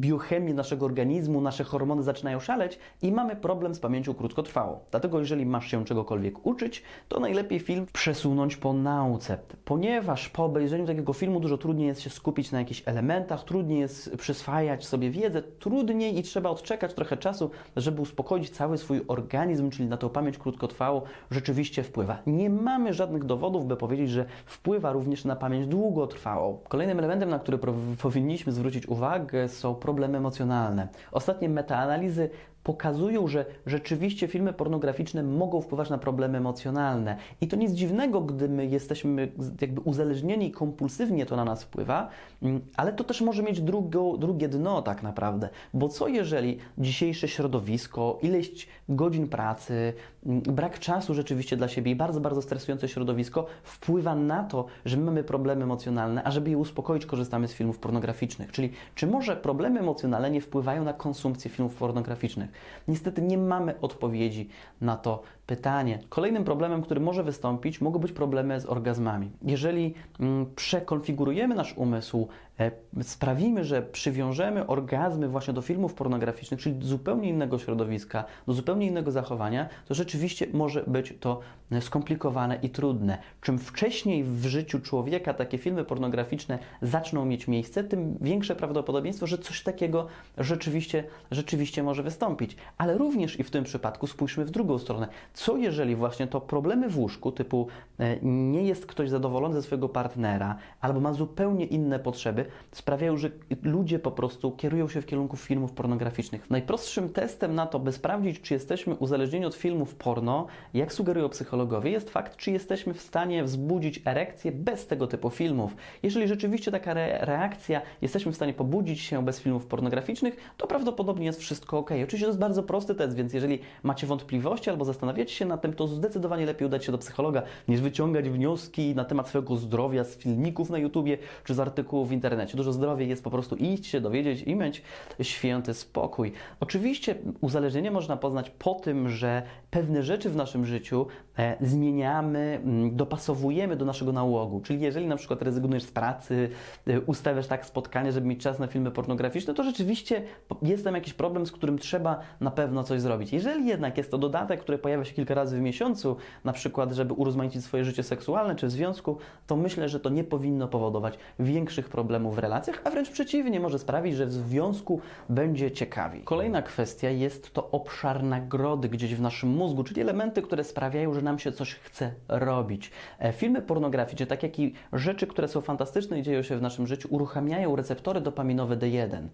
biochemię 0.00 0.54
naszego 0.54 0.86
organizmu, 0.86 1.40
nasze 1.40 1.64
hormony 1.64 2.02
zaczynają 2.02 2.40
szaleć 2.40 2.78
i 3.02 3.12
mamy 3.12 3.36
problem 3.36 3.74
z 3.74 3.80
pamięcią 3.80 4.14
krótkotrwałą. 4.14 4.78
Dlatego 4.90 5.18
jeżeli 5.18 5.46
masz 5.46 5.66
się 5.66 5.84
czegokolwiek 5.84 6.46
uczyć, 6.46 6.82
to 7.08 7.20
najlepiej 7.20 7.60
film 7.60 7.86
przesunąć 7.92 8.56
po 8.56 8.72
nauce, 8.72 9.38
ponieważ 9.64 10.28
po 10.28 10.44
obejrzeniu 10.44 10.86
takiego 10.86 11.12
filmu 11.12 11.40
dużo 11.40 11.58
trudniej 11.58 11.88
jest 11.88 12.00
się 12.00 12.10
skupić 12.10 12.52
na 12.52 12.58
jakichś 12.58 12.82
elementach, 12.86 13.44
trudniej 13.44 13.80
jest 13.80 14.16
przyswajać 14.16 14.86
sobie 14.86 15.10
wiedzę, 15.10 15.42
trudniej 15.42 16.18
i 16.18 16.22
trzeba 16.22 16.50
odczekać 16.50 16.94
trochę 16.94 17.16
czasu, 17.16 17.50
żeby 17.76 18.02
uspokoić 18.02 18.50
cały 18.50 18.78
swój 18.78 19.00
organizm, 19.08 19.70
czyli 19.70 19.88
na 19.88 19.96
tą 19.96 20.08
pamięć 20.08 20.38
krótkotrwałą 20.38 21.02
rzeczywiście 21.30 21.82
wpływa. 21.82 22.18
Nie 22.26 22.50
mamy 22.50 22.94
żadnych 22.94 23.24
dowodów, 23.24 23.66
by 23.66 23.76
powiedzieć, 23.76 24.10
że 24.10 24.15
wpływa 24.46 24.92
również 24.92 25.24
na 25.24 25.36
pamięć 25.36 25.66
długotrwałą. 25.66 26.58
Kolejnym 26.68 26.98
elementem, 26.98 27.28
na 27.28 27.38
który 27.38 27.58
powinniśmy 28.02 28.52
zwrócić 28.52 28.86
uwagę, 28.86 29.48
są 29.48 29.74
problemy 29.74 30.18
emocjonalne. 30.18 30.88
Ostatnie 31.12 31.48
metaanalizy 31.48 32.30
pokazują, 32.66 33.28
że 33.28 33.44
rzeczywiście 33.66 34.28
filmy 34.28 34.52
pornograficzne 34.52 35.22
mogą 35.22 35.60
wpływać 35.60 35.90
na 35.90 35.98
problemy 35.98 36.38
emocjonalne. 36.38 37.16
I 37.40 37.48
to 37.48 37.56
nic 37.56 37.72
dziwnego, 37.72 38.20
gdy 38.20 38.48
my 38.48 38.66
jesteśmy 38.66 39.32
jakby 39.60 39.80
uzależnieni 39.80 40.50
kompulsywnie 40.50 41.26
to 41.26 41.36
na 41.36 41.44
nas 41.44 41.64
wpływa, 41.64 42.08
mm, 42.42 42.60
ale 42.76 42.92
to 42.92 43.04
też 43.04 43.20
może 43.20 43.42
mieć 43.42 43.60
drugo, 43.60 44.16
drugie 44.18 44.48
dno 44.48 44.82
tak 44.82 45.02
naprawdę. 45.02 45.48
Bo 45.74 45.88
co 45.88 46.08
jeżeli 46.08 46.58
dzisiejsze 46.78 47.28
środowisko, 47.28 48.18
ileś 48.22 48.68
godzin 48.88 49.28
pracy, 49.28 49.92
mm, 50.26 50.40
brak 50.40 50.78
czasu 50.78 51.14
rzeczywiście 51.14 51.56
dla 51.56 51.68
siebie 51.68 51.92
i 51.92 51.96
bardzo, 51.96 52.20
bardzo 52.20 52.42
stresujące 52.42 52.88
środowisko 52.88 53.46
wpływa 53.62 54.14
na 54.14 54.44
to, 54.44 54.66
że 54.84 54.96
my 54.96 55.04
mamy 55.04 55.24
problemy 55.24 55.64
emocjonalne, 55.64 56.24
a 56.24 56.30
żeby 56.30 56.50
je 56.50 56.58
uspokoić, 56.58 57.06
korzystamy 57.06 57.48
z 57.48 57.52
filmów 57.52 57.78
pornograficznych. 57.78 58.52
Czyli 58.52 58.72
czy 58.94 59.06
może 59.06 59.36
problemy 59.36 59.80
emocjonalne 59.80 60.30
nie 60.30 60.40
wpływają 60.40 60.84
na 60.84 60.92
konsumpcję 60.92 61.50
filmów 61.50 61.74
pornograficznych? 61.74 62.55
Niestety 62.88 63.22
nie 63.22 63.38
mamy 63.38 63.80
odpowiedzi 63.80 64.48
na 64.80 64.96
to 64.96 65.22
pytanie. 65.46 65.98
Kolejnym 66.08 66.44
problemem, 66.44 66.82
który 66.82 67.00
może 67.00 67.24
wystąpić, 67.24 67.80
mogą 67.80 67.98
być 67.98 68.12
problemy 68.12 68.60
z 68.60 68.66
orgazmami. 68.66 69.30
Jeżeli 69.42 69.94
mm, 70.20 70.46
przekonfigurujemy 70.56 71.54
nasz 71.54 71.74
umysł, 71.76 72.28
e, 72.60 72.70
sprawimy, 73.02 73.64
że 73.64 73.82
przywiążemy 73.82 74.66
orgazmy 74.66 75.28
właśnie 75.28 75.54
do 75.54 75.62
filmów 75.62 75.94
pornograficznych, 75.94 76.60
czyli 76.60 76.74
do 76.74 76.86
zupełnie 76.86 77.28
innego 77.28 77.58
środowiska, 77.58 78.24
do 78.46 78.52
zupełnie 78.52 78.86
innego 78.86 79.10
zachowania, 79.10 79.68
to 79.88 79.94
rzeczywiście 79.94 80.46
może 80.52 80.84
być 80.86 81.14
to 81.20 81.40
e, 81.72 81.80
skomplikowane 81.80 82.58
i 82.62 82.70
trudne. 82.70 83.18
Czym 83.40 83.58
wcześniej 83.58 84.24
w 84.24 84.46
życiu 84.46 84.80
człowieka 84.80 85.34
takie 85.34 85.58
filmy 85.58 85.84
pornograficzne 85.84 86.58
zaczną 86.82 87.24
mieć 87.24 87.48
miejsce, 87.48 87.84
tym 87.84 88.18
większe 88.20 88.56
prawdopodobieństwo, 88.56 89.26
że 89.26 89.38
coś 89.38 89.62
takiego 89.62 90.06
rzeczywiście, 90.38 91.04
rzeczywiście 91.30 91.82
może 91.82 92.02
wystąpić. 92.02 92.56
Ale 92.78 92.98
również 92.98 93.40
i 93.40 93.42
w 93.42 93.50
tym 93.50 93.64
przypadku 93.64 94.06
spójrzmy 94.06 94.44
w 94.44 94.50
drugą 94.50 94.78
stronę 94.78 95.08
co 95.36 95.56
jeżeli 95.56 95.96
właśnie 95.96 96.26
to 96.26 96.40
problemy 96.40 96.88
w 96.88 96.98
łóżku, 96.98 97.32
typu 97.32 97.66
e, 97.98 98.16
nie 98.22 98.62
jest 98.62 98.86
ktoś 98.86 99.10
zadowolony 99.10 99.54
ze 99.54 99.62
swojego 99.62 99.88
partnera, 99.88 100.56
albo 100.80 101.00
ma 101.00 101.12
zupełnie 101.12 101.64
inne 101.64 101.98
potrzeby, 101.98 102.44
sprawiają, 102.72 103.16
że 103.16 103.30
ludzie 103.62 103.98
po 103.98 104.10
prostu 104.10 104.52
kierują 104.52 104.88
się 104.88 105.02
w 105.02 105.06
kierunku 105.06 105.36
filmów 105.36 105.72
pornograficznych. 105.72 106.50
Najprostszym 106.50 107.08
testem 107.08 107.54
na 107.54 107.66
to, 107.66 107.78
by 107.78 107.92
sprawdzić, 107.92 108.40
czy 108.40 108.54
jesteśmy 108.54 108.94
uzależnieni 108.94 109.46
od 109.46 109.54
filmów 109.54 109.94
porno, 109.94 110.46
jak 110.74 110.92
sugerują 110.92 111.28
psychologowie, 111.28 111.90
jest 111.90 112.10
fakt, 112.10 112.36
czy 112.36 112.50
jesteśmy 112.50 112.94
w 112.94 113.00
stanie 113.00 113.44
wzbudzić 113.44 114.02
erekcję 114.04 114.52
bez 114.52 114.86
tego 114.86 115.06
typu 115.06 115.30
filmów. 115.30 115.76
Jeżeli 116.02 116.28
rzeczywiście 116.28 116.70
taka 116.70 116.90
re 116.90 117.18
reakcja, 117.20 117.80
jesteśmy 118.02 118.32
w 118.32 118.36
stanie 118.36 118.54
pobudzić 118.54 119.00
się 119.00 119.24
bez 119.24 119.40
filmów 119.40 119.66
pornograficznych, 119.66 120.36
to 120.56 120.66
prawdopodobnie 120.66 121.26
jest 121.26 121.40
wszystko 121.40 121.78
ok. 121.78 121.90
Oczywiście 121.90 122.26
to 122.26 122.30
jest 122.30 122.38
bardzo 122.38 122.62
prosty 122.62 122.94
test, 122.94 123.16
więc 123.16 123.32
jeżeli 123.32 123.58
macie 123.82 124.06
wątpliwości 124.06 124.70
albo 124.70 124.84
zastanawiacie 124.84 125.25
się 125.32 125.44
na 125.44 125.58
tym, 125.58 125.72
to 125.72 125.86
zdecydowanie 125.86 126.46
lepiej 126.46 126.66
udać 126.66 126.84
się 126.84 126.92
do 126.92 126.98
psychologa, 126.98 127.42
niż 127.68 127.80
wyciągać 127.80 128.30
wnioski 128.30 128.94
na 128.94 129.04
temat 129.04 129.28
swojego 129.28 129.56
zdrowia 129.56 130.04
z 130.04 130.16
filmików 130.16 130.70
na 130.70 130.78
YouTubie 130.78 131.18
czy 131.44 131.54
z 131.54 131.60
artykułów 131.60 132.08
w 132.08 132.12
internecie. 132.12 132.56
Dużo 132.56 132.72
zdrowiej 132.72 133.08
jest 133.08 133.24
po 133.24 133.30
prostu 133.30 133.56
iść 133.56 133.86
się 133.86 134.00
dowiedzieć 134.00 134.42
i 134.42 134.54
mieć 134.54 134.82
święty 135.22 135.74
spokój. 135.74 136.32
Oczywiście 136.60 137.14
uzależnienie 137.40 137.90
można 137.90 138.16
poznać 138.16 138.50
po 138.50 138.74
tym, 138.74 139.08
że 139.08 139.42
pewne 139.70 140.02
rzeczy 140.02 140.30
w 140.30 140.36
naszym 140.36 140.66
życiu 140.66 141.06
e, 141.38 141.56
zmieniamy, 141.60 142.60
mm, 142.64 142.96
dopasowujemy 142.96 143.76
do 143.76 143.84
naszego 143.84 144.12
nałogu. 144.12 144.60
Czyli 144.60 144.80
jeżeli 144.80 145.06
na 145.06 145.16
przykład 145.16 145.42
rezygnujesz 145.42 145.82
z 145.82 145.90
pracy, 145.90 146.48
e, 146.86 147.00
ustawiasz 147.00 147.46
tak 147.46 147.66
spotkanie, 147.66 148.12
żeby 148.12 148.26
mieć 148.26 148.42
czas 148.42 148.58
na 148.58 148.66
filmy 148.66 148.90
pornograficzne, 148.90 149.54
to 149.54 149.62
rzeczywiście 149.62 150.22
jest 150.62 150.84
tam 150.84 150.94
jakiś 150.94 151.14
problem, 151.14 151.46
z 151.46 151.52
którym 151.52 151.78
trzeba 151.78 152.20
na 152.40 152.50
pewno 152.50 152.82
coś 152.82 153.00
zrobić. 153.00 153.32
Jeżeli 153.32 153.66
jednak 153.66 153.98
jest 153.98 154.10
to 154.10 154.18
dodatek, 154.18 154.60
który 154.60 154.78
pojawia 154.78 155.04
się 155.04 155.14
kilka 155.16 155.34
razy 155.34 155.58
w 155.58 155.60
miesiącu, 155.60 156.16
na 156.44 156.52
przykład, 156.52 156.92
żeby 156.92 157.14
urozmaicić 157.14 157.64
swoje 157.64 157.84
życie 157.84 158.02
seksualne 158.02 158.56
czy 158.56 158.66
w 158.66 158.70
związku, 158.70 159.18
to 159.46 159.56
myślę, 159.56 159.88
że 159.88 160.00
to 160.00 160.10
nie 160.10 160.24
powinno 160.24 160.68
powodować 160.68 161.18
większych 161.38 161.88
problemów 161.88 162.36
w 162.36 162.38
relacjach, 162.38 162.80
a 162.84 162.90
wręcz 162.90 163.10
przeciwnie, 163.10 163.60
może 163.60 163.78
sprawić, 163.78 164.16
że 164.16 164.26
w 164.26 164.32
związku 164.32 165.00
będzie 165.28 165.70
ciekawiej. 165.70 166.22
Kolejna 166.22 166.62
kwestia 166.62 167.10
jest 167.10 167.52
to 167.54 167.70
obszar 167.70 168.22
nagrody 168.22 168.88
gdzieś 168.88 169.14
w 169.14 169.20
naszym 169.20 169.48
mózgu, 169.48 169.84
czyli 169.84 170.00
elementy, 170.00 170.42
które 170.42 170.64
sprawiają, 170.64 171.14
że 171.14 171.22
nam 171.22 171.38
się 171.38 171.52
coś 171.52 171.74
chce 171.74 172.12
robić. 172.28 172.90
E, 173.18 173.32
filmy 173.32 173.62
pornograficzne, 173.62 174.26
tak 174.26 174.42
jak 174.42 174.58
i 174.58 174.74
rzeczy, 174.92 175.26
które 175.26 175.48
są 175.48 175.60
fantastyczne 175.60 176.18
i 176.18 176.22
dzieją 176.22 176.42
się 176.42 176.56
w 176.56 176.62
naszym 176.62 176.86
życiu, 176.86 177.08
uruchamiają 177.10 177.76
receptory 177.76 178.20
dopaminowe 178.20 178.76
D1. 178.76 179.28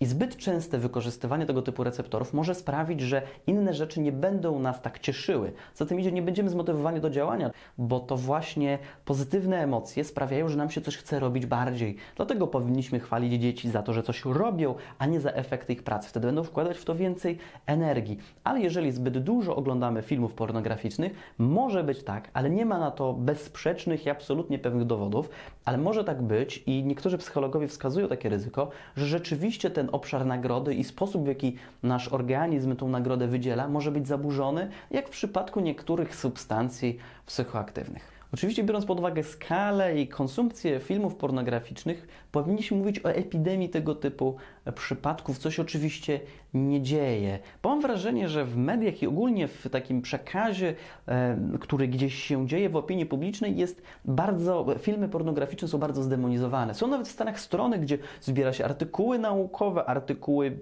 I 0.00 0.06
zbyt 0.06 0.36
częste 0.36 0.78
wykorzystywanie 0.78 1.46
tego 1.46 1.62
typu 1.62 1.84
receptorów 1.84 2.34
może 2.34 2.54
sprawić, 2.54 3.00
że 3.00 3.22
inne 3.46 3.74
rzeczy 3.74 4.00
nie 4.00 4.12
będą 4.12 4.58
nas 4.58 4.82
tak 4.82 4.98
cieszyły. 4.98 5.52
Za 5.74 5.86
tym 5.86 6.00
idzie, 6.00 6.12
nie 6.12 6.22
będziemy 6.22 6.50
zmotywowani 6.50 7.00
do 7.00 7.10
działania, 7.10 7.50
bo 7.78 8.00
to 8.00 8.16
właśnie 8.16 8.78
pozytywne 9.04 9.62
emocje 9.62 10.04
sprawiają, 10.04 10.48
że 10.48 10.56
nam 10.56 10.70
się 10.70 10.80
coś 10.80 10.96
chce 10.96 11.20
robić 11.20 11.46
bardziej. 11.46 11.96
Dlatego 12.16 12.46
powinniśmy 12.46 13.00
chwalić 13.00 13.42
dzieci 13.42 13.70
za 13.70 13.82
to, 13.82 13.92
że 13.92 14.02
coś 14.02 14.24
robią, 14.24 14.74
a 14.98 15.06
nie 15.06 15.20
za 15.20 15.30
efekty 15.30 15.72
ich 15.72 15.82
pracy. 15.82 16.08
Wtedy 16.08 16.26
będą 16.26 16.44
wkładać 16.44 16.78
w 16.78 16.84
to 16.84 16.94
więcej 16.94 17.38
energii. 17.66 18.18
Ale 18.44 18.60
jeżeli 18.60 18.92
zbyt 18.92 19.18
dużo 19.18 19.56
oglądamy 19.56 20.02
filmów 20.02 20.34
pornograficznych, 20.34 21.12
może 21.38 21.84
być 21.84 22.02
tak, 22.02 22.30
ale 22.32 22.50
nie 22.50 22.66
ma 22.66 22.78
na 22.78 22.90
to 22.90 23.12
bezsprzecznych 23.12 24.06
i 24.06 24.10
absolutnie 24.10 24.58
pewnych 24.58 24.86
dowodów, 24.86 25.30
ale 25.64 25.78
może 25.78 26.04
tak 26.04 26.22
być 26.22 26.62
i 26.66 26.84
niektórzy 26.84 27.18
psychologowie 27.18 27.68
wskazują 27.68 28.08
takie 28.08 28.28
ryzyko, 28.28 28.70
że 28.96 29.06
rzeczywiście 29.06 29.70
ten 29.70 29.88
obszar 29.94 30.26
nagrody 30.26 30.74
i 30.74 30.84
sposób, 30.84 31.24
w 31.24 31.26
jaki 31.26 31.56
nasz 31.82 32.08
organizm 32.08 32.76
tą 32.76 32.88
nagrodę 32.88 33.28
wydziela, 33.28 33.68
może 33.68 33.90
być 33.90 34.08
zaburzony, 34.08 34.70
jak 34.90 35.06
w 35.08 35.10
przypadku 35.10 35.60
niektórych 35.60 36.16
substancji 36.16 36.98
psychoaktywnych. 37.26 38.13
Oczywiście, 38.34 38.64
biorąc 38.64 38.84
pod 38.84 38.98
uwagę 38.98 39.22
skalę 39.22 40.00
i 40.00 40.08
konsumpcję 40.08 40.80
filmów 40.80 41.14
pornograficznych, 41.14 42.08
powinniśmy 42.32 42.76
mówić 42.76 43.04
o 43.04 43.12
epidemii 43.12 43.68
tego 43.68 43.94
typu 43.94 44.36
przypadków, 44.74 45.38
co 45.38 45.50
się 45.50 45.62
oczywiście 45.62 46.20
nie 46.54 46.82
dzieje. 46.82 47.38
Bo 47.62 47.68
mam 47.68 47.80
wrażenie, 47.80 48.28
że 48.28 48.44
w 48.44 48.56
mediach 48.56 49.02
i 49.02 49.06
ogólnie 49.06 49.48
w 49.48 49.68
takim 49.70 50.02
przekazie, 50.02 50.74
e, 51.08 51.38
który 51.60 51.88
gdzieś 51.88 52.14
się 52.14 52.46
dzieje 52.48 52.68
w 52.68 52.76
opinii 52.76 53.06
publicznej, 53.06 53.56
jest 53.56 53.82
bardzo, 54.04 54.66
filmy 54.78 55.08
pornograficzne 55.08 55.68
są 55.68 55.78
bardzo 55.78 56.02
zdemonizowane. 56.02 56.74
Są 56.74 56.86
nawet 56.86 57.08
w 57.08 57.12
Stanach 57.12 57.40
strony, 57.40 57.78
gdzie 57.78 57.98
zbiera 58.20 58.52
się 58.52 58.64
artykuły 58.64 59.18
naukowe, 59.18 59.84
artykuły 59.84 60.58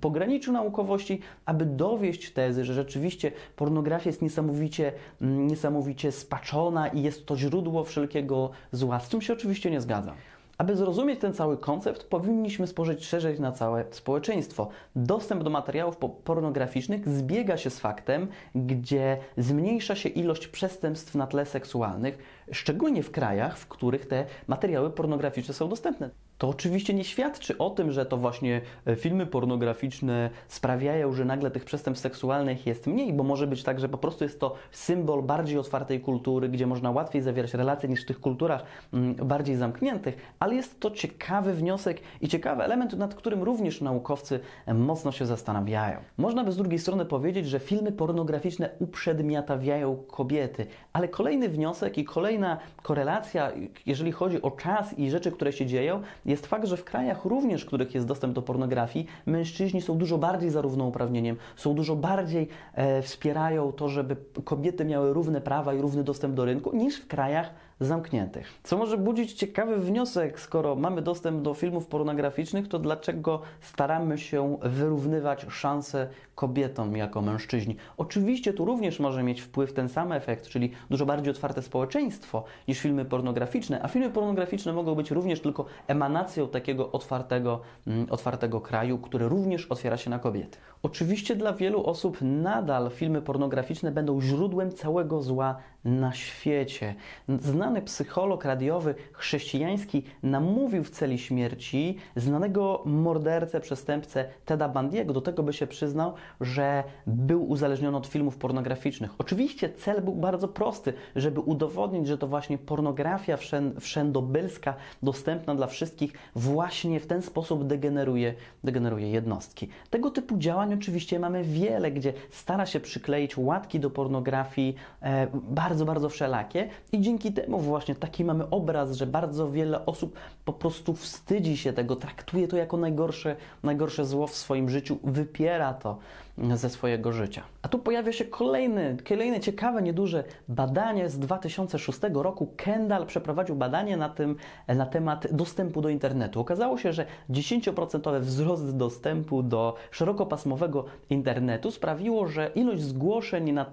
pograniczu 0.00 0.52
naukowości, 0.52 1.20
aby 1.44 1.66
dowieść 1.66 2.32
tezy, 2.32 2.64
że 2.64 2.74
rzeczywiście 2.74 3.32
pornografia 3.56 4.08
jest 4.08 4.22
niesamowicie, 4.22 4.92
mm, 5.22 5.46
niesamowicie 5.46 6.12
spaczona 6.12 6.88
i 6.88 7.02
jest 7.02 7.26
to 7.26 7.36
źródło 7.36 7.84
wszelkiego 7.84 8.50
zła, 8.72 9.00
z 9.00 9.08
czym 9.08 9.20
się 9.20 9.32
oczywiście 9.32 9.70
nie 9.70 9.80
zgadzam. 9.80 10.14
Aby 10.58 10.76
zrozumieć 10.76 11.20
ten 11.20 11.34
cały 11.34 11.56
koncept, 11.56 12.04
powinniśmy 12.04 12.66
spojrzeć 12.66 13.04
szerzej 13.04 13.40
na 13.40 13.52
całe 13.52 13.84
społeczeństwo. 13.90 14.68
Dostęp 14.96 15.42
do 15.42 15.50
materiałów 15.50 15.96
pornograficznych 16.24 17.08
zbiega 17.08 17.56
się 17.56 17.70
z 17.70 17.78
faktem, 17.78 18.28
gdzie 18.54 19.18
zmniejsza 19.36 19.94
się 19.94 20.08
ilość 20.08 20.48
przestępstw 20.48 21.14
na 21.14 21.26
tle 21.26 21.46
seksualnych, 21.46 22.18
szczególnie 22.52 23.02
w 23.02 23.10
krajach, 23.10 23.58
w 23.58 23.66
których 23.66 24.06
te 24.06 24.24
materiały 24.46 24.90
pornograficzne 24.90 25.54
są 25.54 25.68
dostępne 25.68 26.10
to 26.42 26.48
oczywiście 26.48 26.94
nie 26.94 27.04
świadczy 27.04 27.58
o 27.58 27.70
tym, 27.70 27.92
że 27.92 28.06
to 28.06 28.16
właśnie 28.16 28.60
e, 28.86 28.96
filmy 28.96 29.26
pornograficzne 29.26 30.30
sprawiają, 30.48 31.12
że 31.12 31.24
nagle 31.24 31.50
tych 31.50 31.64
przestępstw 31.64 32.02
seksualnych 32.02 32.66
jest 32.66 32.86
mniej, 32.86 33.12
bo 33.12 33.24
może 33.24 33.46
być 33.46 33.62
tak, 33.62 33.80
że 33.80 33.88
po 33.88 33.98
prostu 33.98 34.24
jest 34.24 34.40
to 34.40 34.54
symbol 34.70 35.22
bardziej 35.22 35.58
otwartej 35.58 36.00
kultury, 36.00 36.48
gdzie 36.48 36.66
można 36.66 36.90
łatwiej 36.90 37.22
zawierać 37.22 37.54
relacje 37.54 37.88
niż 37.88 38.02
w 38.02 38.06
tych 38.06 38.20
kulturach 38.20 38.64
mm, 38.92 39.14
bardziej 39.14 39.56
zamkniętych, 39.56 40.16
ale 40.38 40.54
jest 40.54 40.80
to 40.80 40.90
ciekawy 40.90 41.54
wniosek 41.54 42.00
i 42.20 42.28
ciekawy 42.28 42.62
element, 42.62 42.92
nad 42.92 43.14
którym 43.14 43.42
również 43.42 43.80
naukowcy 43.80 44.40
e, 44.66 44.74
mocno 44.74 45.12
się 45.12 45.26
zastanawiają. 45.26 45.98
Można 46.18 46.44
by 46.44 46.52
z 46.52 46.56
drugiej 46.56 46.78
strony 46.78 47.04
powiedzieć, 47.04 47.46
że 47.46 47.60
filmy 47.60 47.92
pornograficzne 47.92 48.70
uprzedmiotawiają 48.78 49.96
kobiety, 49.96 50.66
ale 50.92 51.08
kolejny 51.08 51.48
wniosek 51.48 51.98
i 51.98 52.04
kolejna 52.04 52.58
korelacja, 52.82 53.52
jeżeli 53.86 54.12
chodzi 54.12 54.42
o 54.42 54.50
czas 54.50 54.98
i 54.98 55.10
rzeczy, 55.10 55.32
które 55.32 55.52
się 55.52 55.66
dzieją, 55.66 56.02
jest 56.32 56.46
fakt, 56.46 56.66
że 56.66 56.76
w 56.76 56.84
krajach 56.84 57.24
również, 57.24 57.62
w 57.62 57.66
których 57.66 57.94
jest 57.94 58.06
dostęp 58.06 58.34
do 58.34 58.42
pornografii, 58.42 59.06
mężczyźni 59.26 59.82
są 59.82 59.98
dużo 59.98 60.18
bardziej 60.18 60.50
za 60.50 60.60
równouprawnieniem, 60.60 61.36
są 61.56 61.74
dużo 61.74 61.96
bardziej 61.96 62.48
e, 62.74 63.02
wspierają 63.02 63.72
to, 63.72 63.88
żeby 63.88 64.16
kobiety 64.44 64.84
miały 64.84 65.12
równe 65.12 65.40
prawa 65.40 65.74
i 65.74 65.80
równy 65.80 66.04
dostęp 66.04 66.34
do 66.34 66.44
rynku, 66.44 66.76
niż 66.76 67.00
w 67.00 67.06
krajach 67.06 67.54
zamkniętych. 67.84 68.60
Co 68.62 68.76
może 68.76 68.98
budzić 68.98 69.32
ciekawy 69.32 69.76
wniosek, 69.76 70.40
skoro 70.40 70.76
mamy 70.76 71.02
dostęp 71.02 71.42
do 71.42 71.54
filmów 71.54 71.86
pornograficznych, 71.86 72.68
to 72.68 72.78
dlaczego 72.78 73.42
staramy 73.60 74.18
się 74.18 74.58
wyrównywać 74.62 75.46
szanse 75.48 76.08
kobietom 76.34 76.96
jako 76.96 77.22
mężczyźni? 77.22 77.76
Oczywiście 77.96 78.52
tu 78.52 78.64
również 78.64 79.00
może 79.00 79.22
mieć 79.22 79.40
wpływ 79.40 79.72
ten 79.72 79.88
sam 79.88 80.12
efekt, 80.12 80.48
czyli 80.48 80.70
dużo 80.90 81.06
bardziej 81.06 81.30
otwarte 81.30 81.62
społeczeństwo 81.62 82.44
niż 82.68 82.80
filmy 82.80 83.04
pornograficzne, 83.04 83.82
a 83.82 83.88
filmy 83.88 84.10
pornograficzne 84.10 84.72
mogą 84.72 84.94
być 84.94 85.10
również 85.10 85.40
tylko 85.40 85.64
emanacją 85.86 86.48
takiego 86.48 86.92
otwartego, 86.92 87.60
mm, 87.86 88.06
otwartego 88.10 88.60
kraju, 88.60 88.98
który 88.98 89.28
również 89.28 89.66
otwiera 89.66 89.96
się 89.96 90.10
na 90.10 90.18
kobiety. 90.18 90.58
Oczywiście 90.82 91.36
dla 91.36 91.52
wielu 91.52 91.86
osób 91.86 92.18
nadal 92.20 92.90
filmy 92.90 93.22
pornograficzne 93.22 93.92
będą 93.92 94.20
źródłem 94.20 94.72
całego 94.72 95.22
zła 95.22 95.56
na 95.84 96.12
świecie. 96.12 96.94
Znany 97.40 97.82
psycholog 97.82 98.44
radiowy 98.44 98.94
chrześcijański 99.12 100.02
namówił 100.22 100.84
w 100.84 100.90
celi 100.90 101.18
śmierci 101.18 101.96
znanego 102.16 102.82
mordercę, 102.86 103.60
przestępcę 103.60 104.24
Teda 104.44 104.68
Bandiego 104.68 105.12
do 105.12 105.20
tego, 105.20 105.42
by 105.42 105.52
się 105.52 105.66
przyznał, 105.66 106.12
że 106.40 106.84
był 107.06 107.50
uzależniony 107.50 107.96
od 107.96 108.06
filmów 108.06 108.36
pornograficznych. 108.36 109.10
Oczywiście 109.18 109.68
cel 109.70 110.02
był 110.02 110.14
bardzo 110.14 110.48
prosty, 110.48 110.92
żeby 111.16 111.40
udowodnić, 111.40 112.06
że 112.06 112.18
to 112.18 112.26
właśnie 112.26 112.58
pornografia 112.58 113.38
wszędobylska, 113.80 114.74
dostępna 115.02 115.54
dla 115.54 115.66
wszystkich, 115.66 116.12
właśnie 116.34 117.00
w 117.00 117.06
ten 117.06 117.22
sposób 117.22 117.66
degeneruje, 117.66 118.34
degeneruje 118.64 119.10
jednostki. 119.10 119.68
Tego 119.90 120.10
typu 120.10 120.38
działań 120.38 120.71
oczywiście 120.74 121.18
mamy 121.18 121.44
wiele, 121.44 121.90
gdzie 121.90 122.12
stara 122.30 122.66
się 122.66 122.80
przykleić 122.80 123.38
łatki 123.38 123.80
do 123.80 123.90
pornografii 123.90 124.74
e, 125.02 125.26
bardzo, 125.32 125.84
bardzo 125.84 126.08
wszelakie. 126.08 126.68
I 126.92 127.00
dzięki 127.00 127.32
temu 127.32 127.58
właśnie 127.58 127.94
taki 127.94 128.24
mamy 128.24 128.50
obraz, 128.50 128.92
że 128.92 129.06
bardzo 129.06 129.50
wiele 129.50 129.86
osób 129.86 130.18
po 130.44 130.52
prostu 130.52 130.94
wstydzi 130.94 131.56
się 131.56 131.72
tego, 131.72 131.96
traktuje 131.96 132.48
to 132.48 132.56
jako 132.56 132.76
najgorsze, 132.76 133.36
najgorsze 133.62 134.04
zło 134.04 134.26
w 134.26 134.34
swoim 134.34 134.68
życiu, 134.68 134.98
wypiera 135.04 135.74
to 135.74 135.98
ze 136.38 136.70
swojego 136.70 137.12
życia. 137.12 137.42
A 137.62 137.68
tu 137.68 137.78
pojawia 137.78 138.12
się 138.12 138.24
kolejny, 138.24 138.96
kolejne 139.08 139.40
ciekawe, 139.40 139.82
nieduże 139.82 140.24
badanie 140.48 141.08
z 141.08 141.18
2006 141.18 142.00
roku. 142.12 142.54
Kendall 142.56 143.06
przeprowadził 143.06 143.56
badanie 143.56 143.96
na, 143.96 144.08
tym, 144.08 144.36
na 144.68 144.86
temat 144.86 145.32
dostępu 145.32 145.80
do 145.80 145.88
internetu. 145.88 146.40
Okazało 146.40 146.78
się, 146.78 146.92
że 146.92 147.06
10% 147.30 148.20
wzrost 148.20 148.76
dostępu 148.76 149.42
do 149.42 149.74
szerokopasmowego 149.90 150.84
internetu 151.10 151.70
sprawiło, 151.70 152.26
że 152.26 152.50
ilość 152.54 152.82
zgłoszeń 152.82 153.52
na 153.52 153.66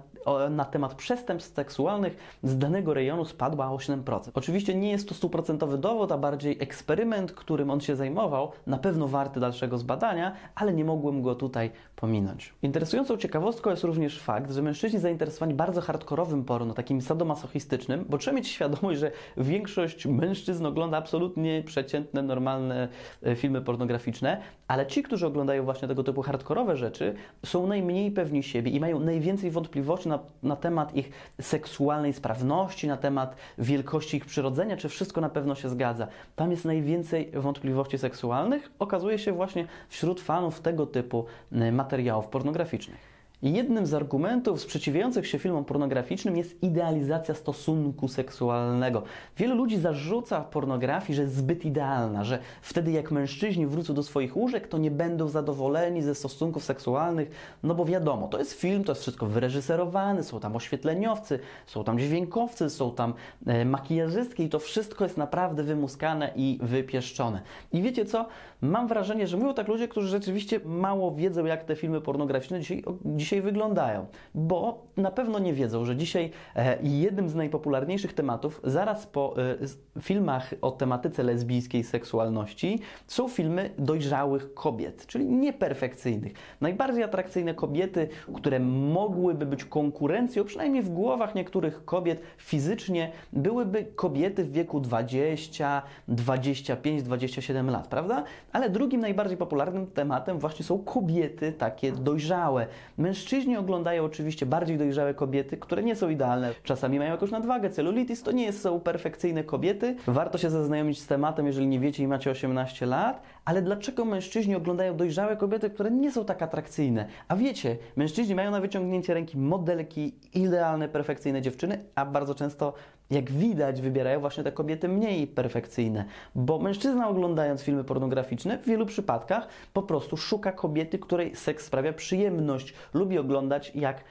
na 0.50 0.64
temat 0.64 0.94
przestępstw 0.94 1.54
seksualnych 1.54 2.38
z 2.42 2.58
danego 2.58 2.94
rejonu 2.94 3.24
spadła 3.24 3.70
o 3.70 3.76
7%. 3.76 4.30
Oczywiście 4.34 4.74
nie 4.74 4.90
jest 4.90 5.08
to 5.08 5.14
stuprocentowy 5.14 5.78
dowód, 5.78 6.12
a 6.12 6.18
bardziej 6.18 6.56
eksperyment, 6.60 7.32
którym 7.32 7.70
on 7.70 7.80
się 7.80 7.96
zajmował, 7.96 8.52
na 8.66 8.78
pewno 8.78 9.08
warty 9.08 9.40
dalszego 9.40 9.78
zbadania, 9.78 10.32
ale 10.54 10.72
nie 10.72 10.84
mogłem 10.84 11.22
go 11.22 11.34
tutaj 11.34 11.70
pominąć. 11.96 12.54
Interesującą 12.62 13.16
ciekawostką 13.16 13.70
jest 13.70 13.84
również 13.84 14.20
fakt, 14.20 14.50
że 14.50 14.62
mężczyźni 14.62 14.98
zainteresowani 14.98 15.54
bardzo 15.54 15.80
hardkorowym 15.80 16.44
porno, 16.44 16.74
takim 16.74 17.02
sadomasochistycznym, 17.02 18.04
bo 18.08 18.18
trzeba 18.18 18.36
mieć 18.36 18.48
świadomość, 18.48 19.00
że 19.00 19.10
większość 19.36 20.06
mężczyzn 20.06 20.66
ogląda 20.66 20.96
absolutnie 20.96 21.62
przeciętne, 21.66 22.22
normalne 22.22 22.88
e, 23.22 23.36
filmy 23.36 23.62
pornograficzne, 23.62 24.40
ale 24.68 24.86
ci, 24.86 25.02
którzy 25.02 25.26
oglądają 25.26 25.64
właśnie 25.64 25.88
tego 25.88 26.04
typu 26.04 26.22
hardkorowe 26.22 26.76
rzeczy, 26.76 27.14
są 27.46 27.66
najmniej 27.66 28.10
pewni 28.10 28.42
siebie 28.42 28.70
i 28.70 28.80
mają 28.80 29.00
najwięcej 29.00 29.50
wątpliwości 29.50 30.09
na, 30.10 30.18
na 30.42 30.56
temat 30.56 30.96
ich 30.96 31.10
seksualnej 31.40 32.12
sprawności, 32.12 32.88
na 32.88 32.96
temat 32.96 33.36
wielkości 33.58 34.16
ich 34.16 34.24
przyrodzenia, 34.24 34.76
czy 34.76 34.88
wszystko 34.88 35.20
na 35.20 35.28
pewno 35.28 35.54
się 35.54 35.68
zgadza. 35.68 36.06
Tam 36.36 36.50
jest 36.50 36.64
najwięcej 36.64 37.30
wątpliwości 37.34 37.98
seksualnych, 37.98 38.70
okazuje 38.78 39.18
się 39.18 39.32
właśnie 39.32 39.66
wśród 39.88 40.20
fanów 40.20 40.60
tego 40.60 40.86
typu 40.86 41.24
e, 41.52 41.72
materiałów 41.72 42.26
pornograficznych. 42.26 43.09
Jednym 43.42 43.86
z 43.86 43.94
argumentów 43.94 44.60
sprzeciwiających 44.60 45.26
się 45.26 45.38
filmom 45.38 45.64
pornograficznym 45.64 46.36
jest 46.36 46.62
idealizacja 46.62 47.34
stosunku 47.34 48.08
seksualnego. 48.08 49.02
Wielu 49.36 49.54
ludzi 49.54 49.78
zarzuca 49.78 50.40
pornografii, 50.40 51.16
że 51.16 51.22
jest 51.22 51.34
zbyt 51.34 51.64
idealna, 51.64 52.24
że 52.24 52.38
wtedy 52.62 52.90
jak 52.90 53.10
mężczyźni 53.10 53.66
wrócą 53.66 53.94
do 53.94 54.02
swoich 54.02 54.36
łóżek, 54.36 54.68
to 54.68 54.78
nie 54.78 54.90
będą 54.90 55.28
zadowoleni 55.28 56.02
ze 56.02 56.14
stosunków 56.14 56.64
seksualnych, 56.64 57.30
no 57.62 57.74
bo 57.74 57.84
wiadomo, 57.84 58.28
to 58.28 58.38
jest 58.38 58.52
film, 58.52 58.84
to 58.84 58.92
jest 58.92 59.02
wszystko 59.02 59.26
wyreżyserowane, 59.26 60.24
są 60.24 60.40
tam 60.40 60.56
oświetleniowcy, 60.56 61.38
są 61.66 61.84
tam 61.84 61.98
dźwiękowcy, 61.98 62.70
są 62.70 62.94
tam 62.94 63.14
e, 63.46 63.64
makijażystki 63.64 64.42
i 64.42 64.48
to 64.48 64.58
wszystko 64.58 65.04
jest 65.04 65.16
naprawdę 65.16 65.62
wymuskane 65.62 66.30
i 66.36 66.58
wypieszczone. 66.62 67.40
I 67.72 67.82
wiecie 67.82 68.04
co? 68.04 68.26
Mam 68.60 68.88
wrażenie, 68.88 69.26
że 69.26 69.36
mówią 69.36 69.54
tak 69.54 69.68
ludzie, 69.68 69.88
którzy 69.88 70.08
rzeczywiście 70.08 70.60
mało 70.64 71.14
wiedzą, 71.14 71.44
jak 71.44 71.64
te 71.64 71.76
filmy 71.76 72.00
pornograficzne 72.00 72.60
dzisiaj, 72.60 72.82
dzisiaj 73.30 73.42
wyglądają, 73.42 74.06
bo 74.34 74.86
na 74.96 75.10
pewno 75.10 75.38
nie 75.38 75.54
wiedzą, 75.54 75.84
że 75.84 75.96
dzisiaj 75.96 76.30
e, 76.56 76.78
jednym 76.82 77.28
z 77.28 77.34
najpopularniejszych 77.34 78.12
tematów, 78.12 78.60
zaraz 78.64 79.06
po 79.06 79.34
e, 79.38 80.02
filmach 80.02 80.54
o 80.62 80.70
tematyce 80.70 81.22
lesbijskiej 81.22 81.84
seksualności, 81.84 82.78
są 83.06 83.28
filmy 83.28 83.70
dojrzałych 83.78 84.54
kobiet, 84.54 85.06
czyli 85.06 85.26
nieperfekcyjnych. 85.26 86.32
Najbardziej 86.60 87.02
atrakcyjne 87.02 87.54
kobiety, 87.54 88.08
które 88.34 88.60
mogłyby 88.60 89.46
być 89.46 89.64
konkurencją, 89.64 90.44
przynajmniej 90.44 90.82
w 90.82 90.88
głowach 90.88 91.34
niektórych 91.34 91.84
kobiet 91.84 92.20
fizycznie, 92.36 93.12
byłyby 93.32 93.84
kobiety 93.84 94.44
w 94.44 94.52
wieku 94.52 94.80
20, 94.80 95.82
25, 96.08 97.02
27 97.02 97.70
lat, 97.70 97.88
prawda? 97.88 98.24
Ale 98.52 98.70
drugim 98.70 99.00
najbardziej 99.00 99.36
popularnym 99.36 99.86
tematem 99.86 100.38
właśnie 100.38 100.64
są 100.64 100.78
kobiety 100.78 101.52
takie 101.52 101.92
dojrzałe. 101.92 102.66
Mężczyźni 102.98 103.19
Mężczyźni 103.20 103.56
oglądają 103.56 104.04
oczywiście 104.04 104.46
bardziej 104.46 104.78
dojrzałe 104.78 105.14
kobiety, 105.14 105.56
które 105.56 105.82
nie 105.82 105.96
są 105.96 106.08
idealne. 106.08 106.54
Czasami 106.62 106.98
mają 106.98 107.10
jakąś 107.10 107.30
nadwagę, 107.30 107.70
celulitis, 107.70 108.22
to 108.22 108.32
nie 108.32 108.52
są 108.52 108.80
perfekcyjne 108.80 109.44
kobiety. 109.44 109.96
Warto 110.06 110.38
się 110.38 110.50
zaznajomić 110.50 111.00
z 111.00 111.06
tematem, 111.06 111.46
jeżeli 111.46 111.66
nie 111.66 111.80
wiecie 111.80 112.02
i 112.02 112.06
macie 112.06 112.30
18 112.30 112.86
lat. 112.86 113.22
Ale 113.44 113.62
dlaczego 113.62 114.04
mężczyźni 114.04 114.54
oglądają 114.54 114.96
dojrzałe 114.96 115.36
kobiety, 115.36 115.70
które 115.70 115.90
nie 115.90 116.12
są 116.12 116.24
tak 116.24 116.42
atrakcyjne? 116.42 117.06
A 117.28 117.36
wiecie, 117.36 117.76
mężczyźni 117.96 118.34
mają 118.34 118.50
na 118.50 118.60
wyciągnięcie 118.60 119.14
ręki 119.14 119.38
modelki, 119.38 120.14
idealne, 120.34 120.88
perfekcyjne 120.88 121.42
dziewczyny, 121.42 121.84
a 121.94 122.06
bardzo 122.06 122.34
często 122.34 122.74
jak 123.10 123.32
widać, 123.32 123.80
wybierają 123.80 124.20
właśnie 124.20 124.44
te 124.44 124.52
kobiety 124.52 124.88
mniej 124.88 125.26
perfekcyjne, 125.26 126.04
bo 126.34 126.58
mężczyzna 126.58 127.08
oglądając 127.08 127.62
filmy 127.62 127.84
pornograficzne 127.84 128.58
w 128.58 128.66
wielu 128.66 128.86
przypadkach 128.86 129.48
po 129.72 129.82
prostu 129.82 130.16
szuka 130.16 130.52
kobiety, 130.52 130.98
której 130.98 131.36
seks 131.36 131.64
sprawia 131.64 131.92
przyjemność, 131.92 132.74
lubi 132.94 133.18
oglądać 133.18 133.72
jak 133.74 134.04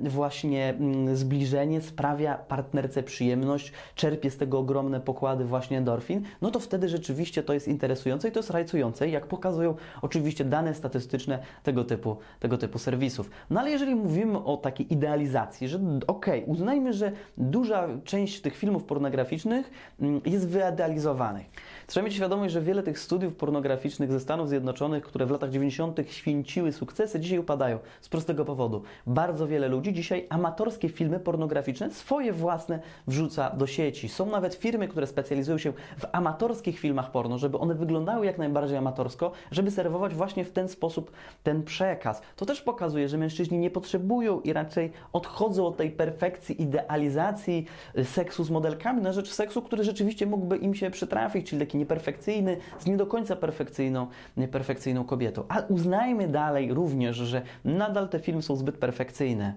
właśnie 0.00 0.68
mm, 0.68 1.16
zbliżenie 1.16 1.80
sprawia 1.80 2.34
partnerce 2.34 3.02
przyjemność, 3.02 3.72
czerpie 3.94 4.30
z 4.30 4.36
tego 4.36 4.58
ogromne 4.58 5.00
pokłady 5.00 5.44
właśnie 5.44 5.78
endorfin, 5.78 6.22
no 6.42 6.50
to 6.50 6.60
wtedy 6.60 6.88
rzeczywiście 6.88 7.42
to 7.42 7.52
jest 7.52 7.68
interesujące 7.68 8.28
i 8.28 8.32
to 8.32 8.38
jest 8.38 8.50
rajcujące, 8.50 9.08
jak 9.08 9.26
pokazują 9.26 9.74
oczywiście 10.02 10.44
dane 10.44 10.74
statystyczne 10.74 11.38
tego 11.62 11.84
typu, 11.84 12.16
tego 12.40 12.58
typu 12.58 12.78
serwisów. 12.78 13.30
No 13.50 13.60
ale 13.60 13.70
jeżeli 13.70 13.94
mówimy 13.94 14.44
o 14.44 14.56
takiej 14.56 14.92
idealizacji, 14.92 15.68
że 15.68 15.78
okej, 16.06 16.42
okay, 16.42 16.54
uznajmy, 16.54 16.92
że 16.92 17.12
duża 17.36 17.88
część 18.04 18.40
tych 18.40 18.56
filmów 18.56 18.84
pornograficznych 18.84 19.70
mm, 20.00 20.20
jest 20.26 20.48
wyidealizowanych. 20.48 21.46
Trzeba 21.86 22.04
mieć 22.04 22.14
świadomość, 22.14 22.52
że 22.54 22.60
wiele 22.60 22.82
tych 22.82 22.98
studiów 22.98 23.34
pornograficznych 23.34 24.12
ze 24.12 24.20
Stanów 24.20 24.48
Zjednoczonych, 24.48 25.04
które 25.04 25.26
w 25.26 25.30
latach 25.30 25.50
90. 25.50 26.00
święciły 26.06 26.72
sukcesy, 26.72 27.20
dzisiaj 27.20 27.38
upadają 27.38 27.78
z 28.00 28.08
prostego 28.08 28.44
powodu. 28.44 28.82
Bardzo 29.06 29.46
wiele 29.46 29.57
ludzi 29.66 29.92
dzisiaj 29.92 30.26
amatorskie 30.30 30.88
filmy 30.88 31.20
pornograficzne, 31.20 31.90
swoje 31.90 32.32
własne, 32.32 32.80
wrzuca 33.06 33.50
do 33.50 33.66
sieci. 33.66 34.08
Są 34.08 34.26
nawet 34.26 34.54
firmy, 34.54 34.88
które 34.88 35.06
specjalizują 35.06 35.58
się 35.58 35.72
w 35.98 36.04
amatorskich 36.12 36.78
filmach 36.78 37.10
porno, 37.10 37.38
żeby 37.38 37.58
one 37.58 37.74
wyglądały 37.74 38.26
jak 38.26 38.38
najbardziej 38.38 38.76
amatorsko, 38.76 39.32
żeby 39.50 39.70
serwować 39.70 40.14
właśnie 40.14 40.44
w 40.44 40.52
ten 40.52 40.68
sposób 40.68 41.10
ten 41.42 41.62
przekaz. 41.62 42.22
To 42.36 42.46
też 42.46 42.62
pokazuje, 42.62 43.08
że 43.08 43.18
mężczyźni 43.18 43.58
nie 43.58 43.70
potrzebują 43.70 44.40
i 44.40 44.52
raczej 44.52 44.92
odchodzą 45.12 45.66
od 45.66 45.76
tej 45.76 45.90
perfekcji, 45.90 46.62
idealizacji 46.62 47.66
seksu 48.04 48.44
z 48.44 48.50
modelkami 48.50 49.02
na 49.02 49.12
rzecz 49.12 49.32
seksu, 49.32 49.62
który 49.62 49.84
rzeczywiście 49.84 50.26
mógłby 50.26 50.56
im 50.56 50.74
się 50.74 50.90
przytrafić, 50.90 51.50
czyli 51.50 51.60
taki 51.60 51.78
nieperfekcyjny, 51.78 52.56
z 52.78 52.86
nie 52.86 52.96
do 52.96 53.06
końca 53.06 53.36
perfekcyjną, 53.36 54.06
nieperfekcyjną 54.36 55.04
kobietą. 55.04 55.44
Ale 55.48 55.66
uznajmy 55.66 56.28
dalej 56.28 56.74
również, 56.74 57.16
że 57.16 57.42
nadal 57.64 58.08
te 58.08 58.18
filmy 58.18 58.42
są 58.42 58.56
zbyt 58.56 58.78
perfekcyjne 58.78 59.47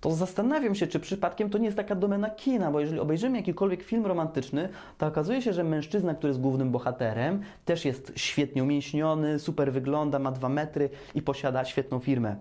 to 0.00 0.10
zastanawiam 0.10 0.74
się, 0.74 0.86
czy 0.86 1.00
przypadkiem 1.00 1.50
to 1.50 1.58
nie 1.58 1.64
jest 1.64 1.76
taka 1.76 1.94
domena 1.94 2.30
kina, 2.30 2.70
bo 2.70 2.80
jeżeli 2.80 3.00
obejrzymy 3.00 3.36
jakikolwiek 3.36 3.82
film 3.82 4.06
romantyczny, 4.06 4.68
to 4.98 5.06
okazuje 5.06 5.42
się, 5.42 5.52
że 5.52 5.64
mężczyzna, 5.64 6.14
który 6.14 6.30
jest 6.30 6.40
głównym 6.40 6.70
bohaterem, 6.70 7.42
też 7.64 7.84
jest 7.84 8.12
świetnie 8.16 8.62
umięśniony, 8.62 9.38
super 9.38 9.72
wygląda, 9.72 10.18
ma 10.18 10.32
dwa 10.32 10.48
metry 10.48 10.90
i 11.14 11.22
posiada 11.22 11.64
świetną 11.64 11.98
firmę 11.98 12.36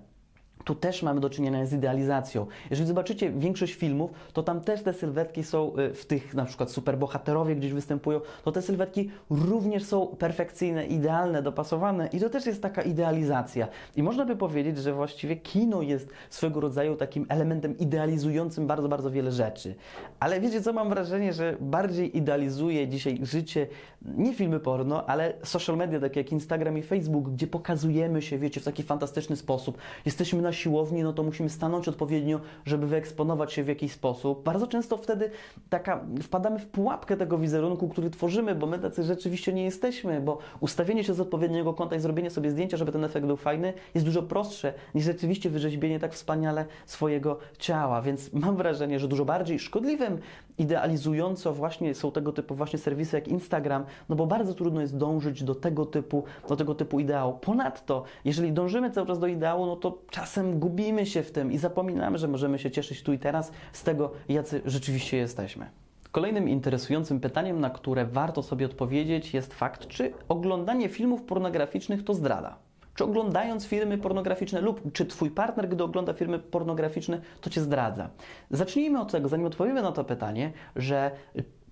tu 0.64 0.76
też 0.76 1.04
mamy 1.04 1.20
do 1.20 1.30
czynienia 1.30 1.66
z 1.66 1.74
idealizacją. 1.74 2.48
Jeżeli 2.70 2.88
zobaczycie 2.88 3.32
większość 3.32 3.74
filmów, 3.74 4.12
to 4.34 4.44
tam 4.44 4.62
też 4.62 4.84
te 4.84 4.94
sylwetki 4.94 5.44
są 5.44 5.78
y, 5.78 5.94
w 5.94 6.06
tych 6.06 6.34
na 6.34 6.46
przykład 6.46 6.72
superbohaterowie 6.72 7.56
gdzieś 7.56 7.74
występują, 7.74 8.22
to 8.44 8.52
te 8.52 8.62
sylwetki 8.62 9.12
również 9.30 9.84
są 9.84 10.08
perfekcyjne, 10.08 10.86
idealne, 10.86 11.42
dopasowane 11.42 12.08
i 12.08 12.20
to 12.20 12.30
też 12.30 12.46
jest 12.46 12.62
taka 12.62 12.82
idealizacja. 12.82 13.68
I 13.96 14.04
można 14.04 14.26
by 14.26 14.36
powiedzieć, 14.36 14.78
że 14.78 14.94
właściwie 14.94 15.36
kino 15.36 15.82
jest 15.82 16.10
swego 16.30 16.60
rodzaju 16.60 16.96
takim 16.96 17.26
elementem 17.30 17.78
idealizującym 17.78 18.68
bardzo, 18.68 18.90
bardzo 18.90 19.12
wiele 19.12 19.32
rzeczy. 19.32 19.76
Ale 20.20 20.42
wiecie 20.42 20.62
co, 20.62 20.74
mam 20.74 20.90
wrażenie, 20.90 21.34
że 21.34 21.58
bardziej 21.60 22.18
idealizuje 22.18 22.88
dzisiaj 22.88 23.20
życie 23.22 23.68
nie 24.02 24.34
filmy 24.34 24.60
porno, 24.60 25.06
ale 25.06 25.34
social 25.44 25.78
media 25.78 26.00
takie 26.00 26.20
jak 26.20 26.32
Instagram 26.32 26.78
i 26.78 26.82
Facebook, 26.82 27.30
gdzie 27.30 27.48
pokazujemy 27.48 28.22
się, 28.22 28.38
wiecie, 28.38 28.62
w 28.62 28.64
taki 28.64 28.84
fantastyczny 28.84 29.36
sposób. 29.36 29.78
Jesteśmy 30.06 30.42
na 30.48 30.54
siłowni, 30.54 31.04
no 31.04 31.14
to 31.14 31.24
musimy 31.24 31.50
stanąć 31.50 31.88
odpowiednio, 31.88 32.40
żeby 32.66 32.88
wyeksponować 32.88 33.54
się 33.54 33.64
w 33.64 33.68
jakiś 33.68 33.92
sposób. 33.92 34.44
Bardzo 34.44 34.68
często 34.68 34.98
wtedy 34.98 35.32
taka 35.70 36.06
wpadamy 36.22 36.60
w 36.60 36.68
pułapkę 36.68 37.18
tego 37.18 37.38
wizerunku, 37.38 37.90
który 37.90 38.10
tworzymy, 38.10 38.56
bo 38.56 38.68
my 38.68 38.80
tacy 38.80 39.04
rzeczywiście 39.04 39.54
nie 39.54 39.64
jesteśmy, 39.64 40.22
bo 40.22 40.38
ustawienie 40.60 41.04
się 41.04 41.14
z 41.14 41.20
odpowiedniego 41.20 41.74
kąta 41.74 41.96
i 41.96 42.00
zrobienie 42.00 42.30
sobie 42.30 42.52
zdjęcia, 42.52 42.78
żeby 42.78 42.92
ten 42.92 43.04
efekt 43.04 43.26
był 43.26 43.38
fajny, 43.38 43.74
jest 43.96 44.06
dużo 44.06 44.24
prostsze 44.24 44.74
niż 44.96 45.04
rzeczywiście 45.04 45.50
wyrzeźbienie 45.50 46.00
tak 46.00 46.14
wspaniale 46.14 46.66
swojego 46.86 47.40
ciała. 47.60 48.02
Więc 48.02 48.34
mam 48.34 48.56
wrażenie, 48.56 49.00
że 49.00 49.08
dużo 49.08 49.26
bardziej 49.26 49.60
szkodliwym 49.60 50.20
idealizująco 50.58 51.54
właśnie 51.54 51.96
są 51.96 52.12
tego 52.12 52.32
typu 52.32 52.56
właśnie 52.56 52.80
serwisy 52.80 53.16
jak 53.16 53.28
Instagram, 53.28 53.86
no 54.10 54.16
bo 54.16 54.28
bardzo 54.28 54.54
trudno 54.54 54.82
jest 54.82 54.98
dążyć 54.98 55.44
do 55.44 55.56
tego 55.56 55.86
typu, 55.86 56.24
do 56.50 56.56
tego 56.56 56.76
typu 56.76 57.00
ideału. 57.00 57.34
Ponadto, 57.34 58.04
jeżeli 58.26 58.52
dążymy 58.52 58.92
cały 58.92 59.08
czas 59.08 59.20
do 59.20 59.28
ideału, 59.28 59.66
no 59.66 59.76
to 59.76 59.98
czasem 60.10 60.60
gubimy 60.60 61.06
się 61.06 61.24
w 61.24 61.32
tym 61.32 61.52
i 61.52 61.58
zapominamy, 61.58 62.18
że 62.18 62.28
możemy 62.28 62.60
się 62.60 62.72
cieszyć 62.72 63.04
tu 63.04 63.14
i 63.14 63.20
teraz 63.20 63.52
z 63.74 63.84
tego, 63.84 64.12
jacy 64.30 64.62
rzeczywiście 64.66 65.18
jesteśmy. 65.18 65.70
Kolejnym 66.12 66.50
interesującym 66.50 67.20
pytaniem, 67.20 67.60
na 67.60 67.70
które 67.70 68.06
warto 68.06 68.44
sobie 68.44 68.66
odpowiedzieć, 68.66 69.34
jest 69.34 69.54
fakt, 69.54 69.88
czy 69.88 70.14
oglądanie 70.28 70.90
filmów 70.90 71.22
pornograficznych 71.22 72.04
to 72.04 72.14
zdrada 72.14 72.67
czy 72.98 73.04
oglądając 73.04 73.66
filmy 73.66 73.98
pornograficzne, 73.98 74.62
lub 74.62 74.92
czy 74.94 75.06
Twój 75.06 75.32
partner, 75.32 75.70
gdy 75.70 75.84
ogląda 75.84 76.14
filmy 76.14 76.40
pornograficzne, 76.40 77.22
to 77.42 77.50
Cię 77.50 77.62
zdradza. 77.62 78.10
Zacznijmy 78.52 79.00
od 79.02 79.12
tego, 79.12 79.30
zanim 79.30 79.46
odpowiemy 79.46 79.82
na 79.82 79.92
to 79.92 80.04
pytanie, 80.04 80.52
że 80.76 81.12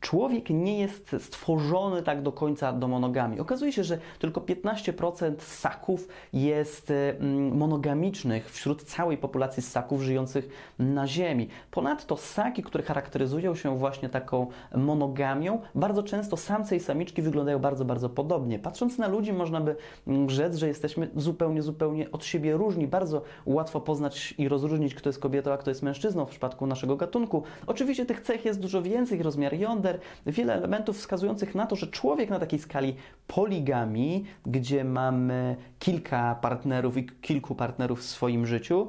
człowiek 0.06 0.50
nie 0.50 0.80
jest 0.80 1.16
stworzony 1.20 2.04
tak 2.04 2.22
do 2.22 2.32
końca 2.32 2.74
do 2.74 2.88
monogami. 2.88 3.40
Okazuje 3.40 3.72
się, 3.72 3.84
że 3.84 3.98
tylko 4.20 4.42
15% 4.42 5.34
ssaków 5.40 6.08
jest 6.34 6.92
mm, 6.92 7.58
monogamicznych 7.58 8.52
wśród 8.52 8.84
całej 8.84 9.18
populacji 9.18 9.64
ssaków 9.64 10.02
żyjących 10.02 10.50
na 10.80 11.08
Ziemi. 11.08 11.48
Ponadto 11.72 12.18
ssaki, 12.18 12.64
które 12.64 12.84
charakteryzują 12.84 13.56
się 13.56 13.78
właśnie 13.78 14.10
taką 14.10 14.48
monogamią, 14.76 15.62
bardzo 15.76 16.04
często 16.04 16.38
samce 16.38 16.76
i 16.76 16.80
samiczki 16.80 17.22
wyglądają 17.22 17.60
bardzo, 17.60 17.86
bardzo 17.86 18.10
podobnie. 18.10 18.60
Patrząc 18.60 18.98
na 18.98 19.08
ludzi, 19.08 19.34
można 19.34 19.62
by 19.62 19.76
mm, 20.08 20.30
rzec, 20.30 20.56
że 20.56 20.68
jesteśmy 20.68 21.10
zupełnie, 21.16 21.62
zupełnie 21.62 22.12
od 22.12 22.26
siebie 22.26 22.58
różni. 22.58 22.88
Bardzo 22.88 23.22
łatwo 23.46 23.82
poznać 23.82 24.36
i 24.38 24.48
rozróżnić, 24.48 24.96
kto 24.96 25.10
jest 25.10 25.20
kobietą, 25.20 25.52
a 25.52 25.58
kto 25.58 25.72
jest 25.72 25.84
mężczyzną 25.84 26.26
w 26.26 26.30
przypadku 26.30 26.68
naszego 26.68 26.96
gatunku. 26.96 27.44
Oczywiście 27.68 28.06
tych 28.06 28.22
cech 28.22 28.46
jest 28.46 28.60
dużo 28.60 28.82
więcej, 28.82 29.24
rozmiar 29.24 29.54
jąder, 29.54 29.95
wiele 30.26 30.54
elementów 30.54 30.98
wskazujących 30.98 31.56
na 31.56 31.66
to, 31.66 31.76
że 31.76 31.88
człowiek 31.88 32.30
na 32.30 32.40
takiej 32.40 32.60
skali 32.60 32.96
poligami, 33.28 34.26
gdzie 34.46 34.84
mamy 34.84 35.56
kilka 35.80 36.36
partnerów 36.42 36.98
i 36.98 37.06
kilku 37.06 37.56
partnerów 37.56 38.00
w 38.00 38.04
swoim 38.04 38.46
życiu 38.46 38.88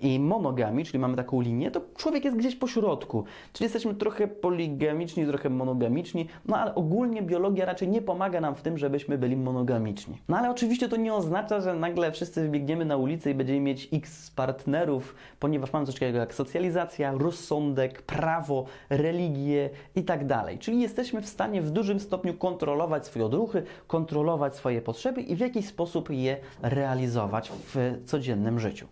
i 0.00 0.20
monogami, 0.20 0.84
czyli 0.84 0.98
mamy 0.98 1.16
taką 1.16 1.40
linię, 1.40 1.70
to 1.70 1.80
człowiek 1.96 2.24
jest 2.24 2.36
gdzieś 2.36 2.56
po 2.56 2.68
środku. 2.68 3.24
Czyli 3.52 3.64
jesteśmy 3.64 3.94
trochę 3.94 4.28
poligamiczni, 4.28 5.26
trochę 5.26 5.50
monogamiczni, 5.50 6.28
no 6.46 6.56
ale 6.56 6.74
ogólnie 6.74 7.22
biologia 7.22 7.64
raczej 7.64 7.88
nie 7.88 8.02
pomaga 8.02 8.40
nam 8.40 8.54
w 8.54 8.62
tym, 8.62 8.78
żebyśmy 8.78 9.18
byli 9.18 9.36
monogamiczni. 9.36 10.18
No 10.28 10.38
ale 10.38 10.50
oczywiście 10.50 10.88
to 10.88 10.96
nie 10.96 11.14
oznacza, 11.14 11.60
że 11.60 11.74
nagle 11.74 12.12
wszyscy 12.12 12.42
wybiegniemy 12.42 12.84
na 12.84 12.96
ulicę 12.96 13.30
i 13.30 13.34
będziemy 13.34 13.60
mieć 13.60 13.88
x 13.92 14.30
partnerów, 14.30 15.14
ponieważ 15.40 15.72
mamy 15.72 15.86
coś 15.86 15.94
takiego 15.94 16.18
jak 16.18 16.34
socjalizacja, 16.34 17.12
rozsądek, 17.12 18.02
prawo, 18.02 18.64
religię 18.90 19.70
i 19.96 20.02
tak 20.22 20.28
dalej. 20.28 20.58
Czyli 20.58 20.80
jesteśmy 20.80 21.22
w 21.22 21.28
stanie 21.28 21.62
w 21.62 21.70
dużym 21.70 22.00
stopniu 22.00 22.34
kontrolować 22.34 23.06
swoje 23.06 23.24
odruchy, 23.24 23.62
kontrolować 23.86 24.56
swoje 24.56 24.82
potrzeby 24.82 25.20
i 25.20 25.36
w 25.36 25.40
jakiś 25.40 25.66
sposób 25.66 26.10
je 26.10 26.36
realizować 26.62 27.52
w 27.74 28.02
codziennym 28.06 28.60
życiu. 28.60 28.86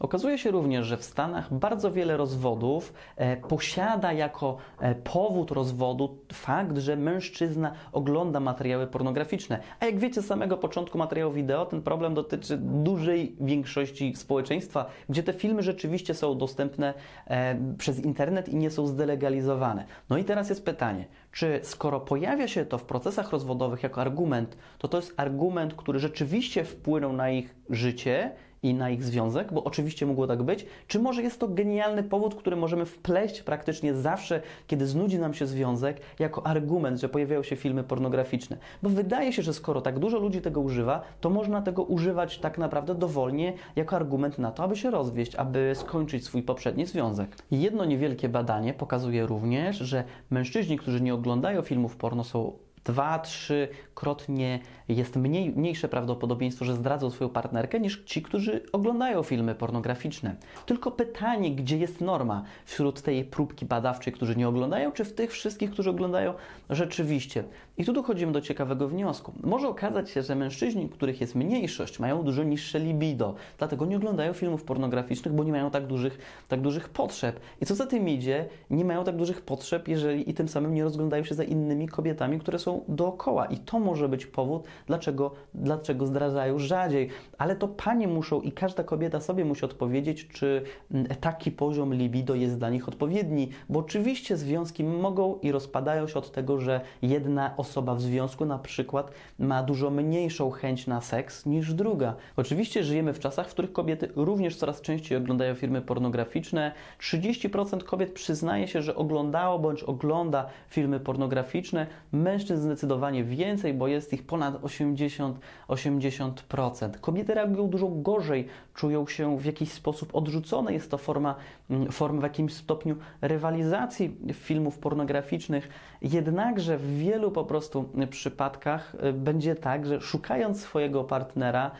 Okazuje 0.00 0.38
się 0.38 0.50
również, 0.50 0.86
że 0.86 0.96
w 0.96 1.04
Stanach 1.04 1.54
bardzo 1.54 1.92
wiele 1.92 2.16
rozwodów 2.16 2.92
e, 3.16 3.36
posiada 3.36 4.12
jako 4.12 4.56
e, 4.80 4.94
powód 4.94 5.50
rozwodu 5.50 6.18
fakt, 6.32 6.78
że 6.78 6.96
mężczyzna 6.96 7.72
ogląda 7.92 8.40
materiały 8.40 8.86
pornograficzne. 8.86 9.60
A 9.80 9.86
jak 9.86 9.98
wiecie 9.98 10.22
z 10.22 10.26
samego 10.26 10.56
początku 10.56 10.98
materiału 10.98 11.32
wideo, 11.32 11.66
ten 11.66 11.82
problem 11.82 12.14
dotyczy 12.14 12.58
dużej 12.58 13.36
większości 13.40 14.16
społeczeństwa, 14.16 14.86
gdzie 15.08 15.22
te 15.22 15.32
filmy 15.32 15.62
rzeczywiście 15.62 16.14
są 16.14 16.38
dostępne 16.38 16.94
e, 17.26 17.56
przez 17.78 18.00
internet 18.04 18.48
i 18.48 18.56
nie 18.56 18.70
są 18.70 18.86
zdelegalizowane. 18.86 19.84
No 20.10 20.18
i 20.18 20.24
teraz 20.24 20.48
jest 20.48 20.64
pytanie, 20.64 21.04
czy 21.32 21.60
skoro 21.62 22.00
pojawia 22.00 22.48
się 22.48 22.64
to 22.64 22.78
w 22.78 22.84
procesach 22.84 23.30
rozwodowych 23.30 23.82
jako 23.82 24.00
argument, 24.00 24.56
to 24.78 24.88
to 24.88 24.96
jest 24.96 25.14
argument, 25.16 25.74
który 25.74 25.98
rzeczywiście 25.98 26.64
wpłynął 26.64 27.12
na 27.12 27.30
ich 27.30 27.54
życie 27.70 28.30
i 28.64 28.74
na 28.74 28.90
ich 28.90 29.04
związek, 29.04 29.52
bo 29.52 29.64
oczywiście 29.64 30.06
mogło 30.06 30.26
tak 30.26 30.42
być, 30.42 30.66
czy 30.88 30.98
może 30.98 31.22
jest 31.22 31.40
to 31.40 31.48
genialny 31.48 32.02
powód, 32.02 32.34
który 32.34 32.56
możemy 32.56 32.84
wpleść 32.86 33.42
praktycznie 33.42 33.94
zawsze, 33.94 34.42
kiedy 34.66 34.86
znudzi 34.86 35.18
nam 35.18 35.34
się 35.34 35.46
związek, 35.46 36.00
jako 36.18 36.46
argument, 36.46 37.00
że 37.00 37.08
pojawiają 37.08 37.42
się 37.42 37.56
filmy 37.56 37.84
pornograficzne. 37.84 38.56
Bo 38.82 38.88
wydaje 38.88 39.32
się, 39.32 39.42
że 39.42 39.54
skoro 39.54 39.80
tak 39.80 39.98
dużo 39.98 40.18
ludzi 40.18 40.40
tego 40.40 40.60
używa, 40.60 41.02
to 41.20 41.30
można 41.30 41.62
tego 41.62 41.82
używać 41.82 42.38
tak 42.38 42.58
naprawdę 42.58 42.94
dowolnie 42.94 43.52
jako 43.76 43.96
argument 43.96 44.38
na 44.38 44.50
to, 44.50 44.62
aby 44.62 44.76
się 44.76 44.90
rozwieść, 44.90 45.34
aby 45.34 45.72
skończyć 45.74 46.24
swój 46.24 46.42
poprzedni 46.42 46.86
związek. 46.86 47.36
Jedno 47.50 47.84
niewielkie 47.84 48.28
badanie 48.28 48.74
pokazuje 48.74 49.26
również, 49.26 49.76
że 49.76 50.04
mężczyźni, 50.30 50.78
którzy 50.78 51.00
nie 51.00 51.14
oglądają 51.14 51.62
filmów 51.62 51.96
porno, 51.96 52.24
są 52.24 52.52
dwa, 52.84 53.18
trzykrotnie 53.18 54.60
jest 54.88 55.16
mniej, 55.16 55.50
mniejsze 55.50 55.88
prawdopodobieństwo, 55.88 56.64
że 56.64 56.74
zdradzą 56.74 57.10
swoją 57.10 57.30
partnerkę 57.30 57.80
niż 57.80 58.04
ci, 58.04 58.22
którzy 58.22 58.62
oglądają 58.72 59.22
filmy 59.22 59.54
pornograficzne. 59.54 60.36
Tylko 60.66 60.90
pytanie, 60.90 61.50
gdzie 61.50 61.78
jest 61.78 62.00
norma 62.00 62.44
wśród 62.64 63.02
tej 63.02 63.24
próbki 63.24 63.66
badawczej, 63.66 64.12
którzy 64.12 64.36
nie 64.36 64.48
oglądają, 64.48 64.92
czy 64.92 65.04
w 65.04 65.12
tych 65.12 65.32
wszystkich, 65.32 65.70
którzy 65.70 65.90
oglądają 65.90 66.34
rzeczywiście. 66.70 67.44
I 67.78 67.84
tu 67.84 67.92
dochodzimy 67.92 68.32
do 68.32 68.40
ciekawego 68.40 68.88
wniosku. 68.88 69.32
Może 69.42 69.68
okazać 69.68 70.10
się, 70.10 70.22
że 70.22 70.34
mężczyźni, 70.34 70.88
których 70.88 71.20
jest 71.20 71.34
mniejszość, 71.34 71.98
mają 71.98 72.22
dużo 72.22 72.42
niższe 72.42 72.78
libido, 72.78 73.34
dlatego 73.58 73.86
nie 73.86 73.96
oglądają 73.96 74.32
filmów 74.32 74.64
pornograficznych, 74.64 75.34
bo 75.34 75.44
nie 75.44 75.52
mają 75.52 75.70
tak 75.70 75.86
dużych, 75.86 76.18
tak 76.48 76.60
dużych 76.60 76.88
potrzeb. 76.88 77.40
I 77.60 77.66
co 77.66 77.74
za 77.74 77.86
tym 77.86 78.08
idzie, 78.08 78.46
nie 78.70 78.84
mają 78.84 79.04
tak 79.04 79.16
dużych 79.16 79.42
potrzeb, 79.42 79.88
jeżeli 79.88 80.30
i 80.30 80.34
tym 80.34 80.48
samym 80.48 80.74
nie 80.74 80.84
rozglądają 80.84 81.24
się 81.24 81.34
za 81.34 81.44
innymi 81.44 81.88
kobietami, 81.88 82.38
które 82.38 82.58
są 82.58 82.73
dookoła. 82.88 83.46
I 83.46 83.58
to 83.58 83.78
może 83.78 84.08
być 84.08 84.26
powód, 84.26 84.64
dlaczego, 84.86 85.34
dlaczego 85.54 86.06
zdradzają 86.06 86.58
rzadziej. 86.58 87.08
Ale 87.38 87.56
to 87.56 87.68
panie 87.68 88.08
muszą 88.08 88.40
i 88.40 88.52
każda 88.52 88.84
kobieta 88.84 89.20
sobie 89.20 89.44
musi 89.44 89.64
odpowiedzieć, 89.64 90.28
czy 90.28 90.62
mm, 90.90 91.06
taki 91.06 91.52
poziom 91.52 91.94
libido 91.94 92.34
jest 92.34 92.58
dla 92.58 92.70
nich 92.70 92.88
odpowiedni. 92.88 93.48
Bo 93.68 93.80
oczywiście 93.80 94.36
związki 94.36 94.84
mogą 94.84 95.38
i 95.42 95.52
rozpadają 95.52 96.06
się 96.08 96.18
od 96.18 96.32
tego, 96.32 96.60
że 96.60 96.80
jedna 97.02 97.54
osoba 97.56 97.94
w 97.94 98.02
związku 98.02 98.44
na 98.44 98.58
przykład 98.58 99.10
ma 99.38 99.62
dużo 99.62 99.90
mniejszą 99.90 100.50
chęć 100.50 100.86
na 100.86 101.00
seks 101.00 101.46
niż 101.46 101.74
druga. 101.74 102.14
Oczywiście 102.36 102.84
żyjemy 102.84 103.12
w 103.12 103.18
czasach, 103.18 103.48
w 103.48 103.50
których 103.50 103.72
kobiety 103.72 104.08
również 104.16 104.56
coraz 104.56 104.80
częściej 104.80 105.18
oglądają 105.18 105.54
filmy 105.54 105.82
pornograficzne. 105.82 106.72
30% 107.00 107.82
kobiet 107.82 108.12
przyznaje 108.12 108.68
się, 108.68 108.82
że 108.82 108.96
oglądało 108.96 109.58
bądź 109.58 109.82
ogląda 109.82 110.46
filmy 110.68 111.00
pornograficzne. 111.00 111.86
Mężczyzn 112.12 112.63
zdecydowanie 112.64 113.24
więcej, 113.24 113.74
bo 113.74 113.88
jest 113.88 114.12
ich 114.12 114.26
ponad 114.26 114.62
80%. 114.62 115.34
80%. 115.68 117.00
Kobiety 117.00 117.34
reagują 117.34 117.68
dużo 117.68 117.88
gorzej, 117.88 118.48
czują 118.74 119.06
się 119.06 119.38
w 119.38 119.44
jakiś 119.44 119.72
sposób 119.72 120.14
odrzucone. 120.14 120.72
Jest 120.72 120.90
to 120.90 120.98
forma, 120.98 121.34
mm, 121.70 121.92
forma 121.92 122.20
w 122.20 122.22
jakimś 122.22 122.52
stopniu 122.52 122.96
rywalizacji 123.20 124.16
filmów 124.32 124.78
pornograficznych. 124.78 125.68
Jednakże 126.02 126.78
w 126.78 126.98
wielu 126.98 127.30
po 127.30 127.44
prostu 127.44 127.88
przypadkach 128.10 128.94
y, 129.04 129.12
będzie 129.12 129.54
tak, 129.54 129.86
że 129.86 130.00
szukając 130.00 130.60
swojego 130.60 131.04
partnera, 131.04 131.70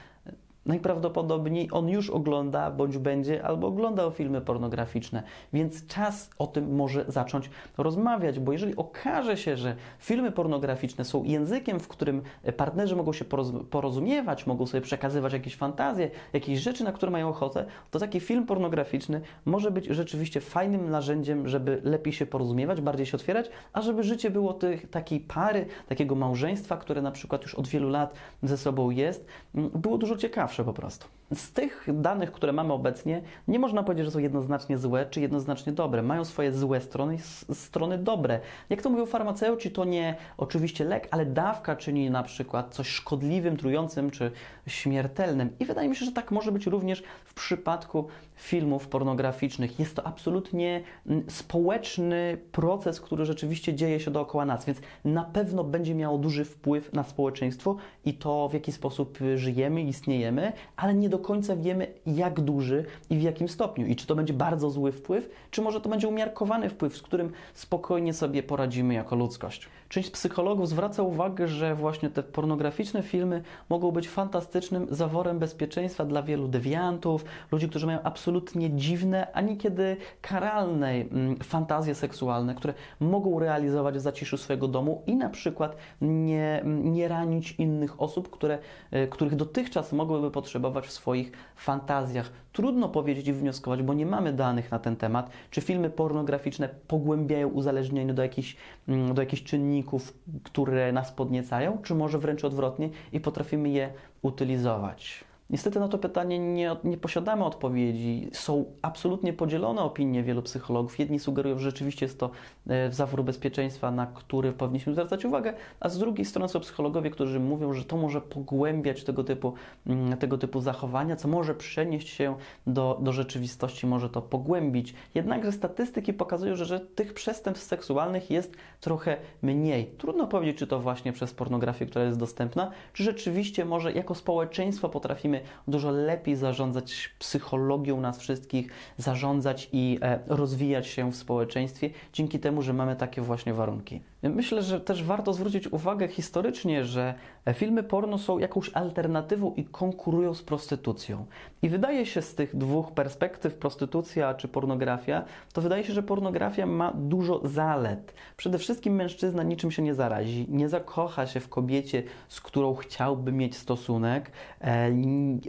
najprawdopodobniej 0.66 1.68
on 1.72 1.88
już 1.88 2.10
ogląda, 2.10 2.70
bądź 2.70 2.98
będzie, 2.98 3.44
albo 3.44 3.66
oglądał 3.66 4.10
filmy 4.10 4.40
pornograficzne, 4.40 5.22
więc 5.52 5.86
czas 5.86 6.30
o 6.38 6.46
tym 6.46 6.74
może 6.74 7.04
zacząć 7.08 7.50
rozmawiać, 7.78 8.40
bo 8.40 8.52
jeżeli 8.52 8.76
okaże 8.76 9.36
się, 9.36 9.56
że 9.56 9.76
filmy 9.98 10.32
pornograficzne 10.32 11.04
są 11.04 11.24
językiem, 11.24 11.80
w 11.80 11.88
którym 11.88 12.22
partnerzy 12.56 12.96
mogą 12.96 13.12
się 13.12 13.24
porozumiewać, 13.70 14.46
mogą 14.46 14.66
sobie 14.66 14.80
przekazywać 14.80 15.32
jakieś 15.32 15.56
fantazje, 15.56 16.10
jakieś 16.32 16.58
rzeczy, 16.58 16.84
na 16.84 16.92
które 16.92 17.12
mają 17.12 17.28
ochotę, 17.28 17.64
to 17.90 17.98
taki 17.98 18.20
film 18.20 18.46
pornograficzny 18.46 19.20
może 19.44 19.70
być 19.70 19.86
rzeczywiście 19.86 20.40
fajnym 20.40 20.90
narzędziem, 20.90 21.48
żeby 21.48 21.80
lepiej 21.84 22.12
się 22.12 22.26
porozumiewać, 22.26 22.80
bardziej 22.80 23.06
się 23.06 23.16
otwierać, 23.16 23.50
a 23.72 23.80
żeby 23.80 24.02
życie 24.02 24.30
było 24.30 24.52
tych, 24.52 24.90
takiej 24.90 25.20
pary, 25.20 25.66
takiego 25.88 26.14
małżeństwa, 26.14 26.76
które 26.76 27.02
na 27.02 27.10
przykład 27.10 27.42
już 27.42 27.54
od 27.54 27.68
wielu 27.68 27.88
lat 27.88 28.14
ze 28.42 28.56
sobą 28.56 28.90
jest, 28.90 29.26
było 29.54 29.98
dużo 29.98 30.16
ciekawsze 30.16 30.53
zawsze 30.54 30.64
po 30.64 30.72
prostu. 30.72 31.06
Z 31.34 31.52
tych 31.52 31.86
danych, 31.94 32.32
które 32.32 32.52
mamy 32.52 32.72
obecnie, 32.72 33.22
nie 33.48 33.58
można 33.58 33.82
powiedzieć, 33.82 34.04
że 34.04 34.10
są 34.10 34.18
jednoznacznie 34.18 34.78
złe 34.78 35.06
czy 35.06 35.20
jednoznacznie 35.20 35.72
dobre. 35.72 36.02
Mają 36.02 36.24
swoje 36.24 36.52
złe 36.52 36.80
strony 36.80 37.14
i 37.14 37.18
strony 37.54 37.98
dobre. 37.98 38.40
Jak 38.70 38.82
to 38.82 38.90
mówią 38.90 39.06
farmaceuci, 39.06 39.70
to 39.70 39.84
nie 39.84 40.16
oczywiście 40.36 40.84
lek, 40.84 41.08
ale 41.10 41.26
dawka 41.26 41.76
czyni 41.76 42.10
na 42.10 42.22
przykład 42.22 42.74
coś 42.74 42.88
szkodliwym, 42.88 43.56
trującym 43.56 44.10
czy 44.10 44.30
śmiertelnym. 44.66 45.50
I 45.60 45.64
wydaje 45.64 45.88
mi 45.88 45.96
się, 45.96 46.04
że 46.04 46.12
tak 46.12 46.30
może 46.30 46.52
być 46.52 46.66
również 46.66 47.02
w 47.24 47.34
przypadku 47.34 48.06
filmów 48.36 48.88
pornograficznych. 48.88 49.78
Jest 49.78 49.96
to 49.96 50.06
absolutnie 50.06 50.82
mm, 51.06 51.24
społeczny 51.30 52.38
proces, 52.52 53.00
który 53.00 53.24
rzeczywiście 53.24 53.74
dzieje 53.74 54.00
się 54.00 54.10
dookoła 54.10 54.44
nas, 54.44 54.64
więc 54.64 54.78
na 55.04 55.24
pewno 55.24 55.64
będzie 55.64 55.94
miało 55.94 56.18
duży 56.18 56.44
wpływ 56.44 56.92
na 56.92 57.04
społeczeństwo 57.04 57.76
i 58.04 58.14
to, 58.14 58.48
w 58.48 58.54
jaki 58.54 58.72
sposób 58.72 59.18
żyjemy, 59.34 59.82
istniejemy, 59.82 60.52
ale 60.76 60.94
nie 60.94 61.08
do 61.08 61.13
końca 61.18 61.56
wiemy, 61.56 61.86
jak 62.06 62.40
duży 62.40 62.84
i 63.10 63.16
w 63.16 63.22
jakim 63.22 63.48
stopniu. 63.48 63.86
I 63.86 63.96
czy 63.96 64.06
to 64.06 64.14
będzie 64.14 64.34
bardzo 64.34 64.70
zły 64.70 64.92
wpływ, 64.92 65.30
czy 65.50 65.62
może 65.62 65.80
to 65.80 65.88
będzie 65.88 66.08
umiarkowany 66.08 66.70
wpływ, 66.70 66.96
z 66.96 67.02
którym 67.02 67.32
spokojnie 67.54 68.14
sobie 68.14 68.42
poradzimy 68.42 68.94
jako 68.94 69.16
ludzkość. 69.16 69.68
Część 69.94 70.10
psychologów 70.10 70.68
zwraca 70.68 71.02
uwagę, 71.02 71.48
że 71.48 71.74
właśnie 71.74 72.10
te 72.10 72.22
pornograficzne 72.22 73.02
filmy 73.02 73.42
mogą 73.68 73.90
być 73.90 74.08
fantastycznym 74.08 74.86
zaworem 74.90 75.38
bezpieczeństwa 75.38 76.04
dla 76.04 76.22
wielu 76.22 76.48
dewiantów, 76.48 77.24
ludzi, 77.52 77.68
którzy 77.68 77.86
mają 77.86 78.02
absolutnie 78.02 78.70
dziwne, 78.70 79.26
a 79.32 79.40
niekiedy 79.40 79.96
karalne 80.22 80.90
mm, 80.90 81.36
fantazje 81.36 81.94
seksualne, 81.94 82.54
które 82.54 82.74
mogą 83.00 83.38
realizować 83.38 83.94
w 83.94 84.00
zaciszu 84.00 84.36
swojego 84.36 84.68
domu 84.68 85.02
i 85.06 85.16
na 85.16 85.28
przykład 85.28 85.76
nie, 86.00 86.62
nie 86.64 87.08
ranić 87.08 87.52
innych 87.52 88.02
osób, 88.02 88.30
które, 88.30 88.58
e, 88.90 89.06
których 89.06 89.36
dotychczas 89.36 89.92
mogłyby 89.92 90.30
potrzebować 90.30 90.86
w 90.86 90.92
swoich 90.92 91.32
fantazjach. 91.56 92.43
Trudno 92.54 92.88
powiedzieć 92.88 93.28
i 93.28 93.32
wnioskować, 93.32 93.82
bo 93.82 93.94
nie 93.94 94.06
mamy 94.06 94.32
danych 94.32 94.70
na 94.70 94.78
ten 94.78 94.96
temat, 94.96 95.30
czy 95.50 95.60
filmy 95.60 95.90
pornograficzne 95.90 96.68
pogłębiają 96.88 97.48
uzależnienie 97.48 98.14
do 98.14 98.22
jakichś, 98.22 98.56
mm, 98.88 99.14
do 99.14 99.22
jakichś 99.22 99.42
czynników, 99.42 100.18
które 100.42 100.92
nas 100.92 101.12
podniecają, 101.12 101.78
czy 101.82 101.94
może 101.94 102.18
wręcz 102.18 102.44
odwrotnie 102.44 102.90
i 103.12 103.20
potrafimy 103.20 103.68
je 103.68 103.92
utylizować. 104.22 105.24
Niestety 105.50 105.80
na 105.80 105.88
to 105.88 105.98
pytanie 105.98 106.38
nie, 106.38 106.76
nie, 106.84 106.96
posiadamy 106.96 107.44
odpowiedzi. 107.44 108.30
Są 108.32 108.64
absolutnie 108.82 109.32
podzielone 109.32 109.82
opinie 109.82 110.22
wielu 110.22 110.42
psychologów. 110.42 110.98
Jedni 110.98 111.18
sugerują, 111.18 111.58
że 111.58 111.64
rzeczywiście 111.64 112.06
jest 112.06 112.20
to 112.20 112.30
e, 112.68 112.92
zawór 112.92 113.24
bezpieczeństwa, 113.24 113.90
na 113.90 114.06
który 114.06 114.52
powinniśmy 114.52 114.92
zwracać 114.92 115.24
uwagę, 115.24 115.54
a 115.80 115.88
z 115.88 115.98
drugiej 115.98 116.24
strony 116.24 116.48
są 116.48 116.60
psychologowie, 116.60 117.10
którzy 117.10 117.40
mówią, 117.40 117.72
że 117.72 117.84
to 117.84 117.96
może 117.96 118.20
pogłębiać 118.20 119.04
tego 119.04 119.24
typu, 119.24 119.54
mm, 119.86 120.16
tego 120.16 120.38
typu 120.38 120.60
zachowania, 120.60 121.16
co 121.16 121.28
może 121.28 121.54
przenieść 121.54 122.08
się 122.08 122.36
do, 122.66 122.98
do 123.02 123.12
rzeczywistości, 123.12 123.86
może 123.86 124.10
to 124.10 124.22
pogłębić. 124.22 124.94
Jednakże 125.14 125.52
statystyki 125.52 126.12
pokazują, 126.12 126.56
że, 126.56 126.64
że 126.64 126.80
tych 126.80 127.14
przestępstw 127.14 127.66
seksualnych 127.68 128.30
jest 128.30 128.56
trochę 128.80 129.16
mniej. 129.42 129.86
Trudno 129.98 130.26
powiedzieć, 130.26 130.56
czy 130.56 130.66
to 130.66 130.80
właśnie 130.80 131.12
przez 131.12 131.34
pornografię, 131.34 131.86
która 131.86 132.04
jest 132.04 132.18
dostępna, 132.18 132.70
czy 132.92 133.04
rzeczywiście 133.04 133.64
może 133.64 133.92
jako 133.92 134.14
społeczeństwo 134.14 134.88
potrafimy 134.88 135.33
dużo 135.68 135.90
lepiej 135.90 136.36
zarządzać 136.36 137.10
psychologią 137.18 138.00
nas 138.00 138.18
wszystkich, 138.18 138.72
zarządzać 138.98 139.68
i 139.72 139.98
e, 140.02 140.18
rozwijać 140.26 140.86
się 140.86 141.12
w 141.12 141.16
społeczeństwie 141.16 141.90
dzięki 142.12 142.38
temu, 142.38 142.62
że 142.62 142.72
mamy 142.72 142.96
takie 142.96 143.22
właśnie 143.22 143.54
warunki. 143.54 144.00
Myślę, 144.22 144.62
że 144.62 144.80
też 144.80 145.04
warto 145.04 145.32
zwrócić 145.32 145.72
uwagę 145.72 146.08
historycznie, 146.08 146.84
że 146.84 147.14
filmy 147.54 147.82
porno 147.82 148.18
są 148.18 148.38
jakąś 148.38 148.70
alternatywą 148.74 149.54
i 149.54 149.64
konkurują 149.64 150.34
z 150.34 150.42
prostytucją. 150.42 151.26
I 151.62 151.68
wydaje 151.68 152.06
się 152.06 152.22
z 152.22 152.34
tych 152.34 152.56
dwóch 152.56 152.92
perspektyw, 152.92 153.54
prostytucja 153.54 154.34
czy 154.34 154.48
pornografia, 154.48 155.24
to 155.52 155.60
wydaje 155.60 155.84
się, 155.84 155.92
że 155.92 156.02
pornografia 156.02 156.66
ma 156.66 156.92
dużo 156.94 157.40
zalet. 157.44 158.14
Przede 158.36 158.58
wszystkim 158.58 158.94
mężczyzna 158.94 159.42
niczym 159.42 159.70
się 159.70 159.82
nie 159.82 159.94
zarazi, 159.94 160.46
nie 160.48 160.68
zakocha 160.68 161.26
się 161.26 161.40
w 161.40 161.48
kobiecie, 161.48 162.02
z 162.28 162.40
którą 162.40 162.74
chciałby 162.74 163.32
mieć 163.32 163.56
stosunek, 163.56 164.30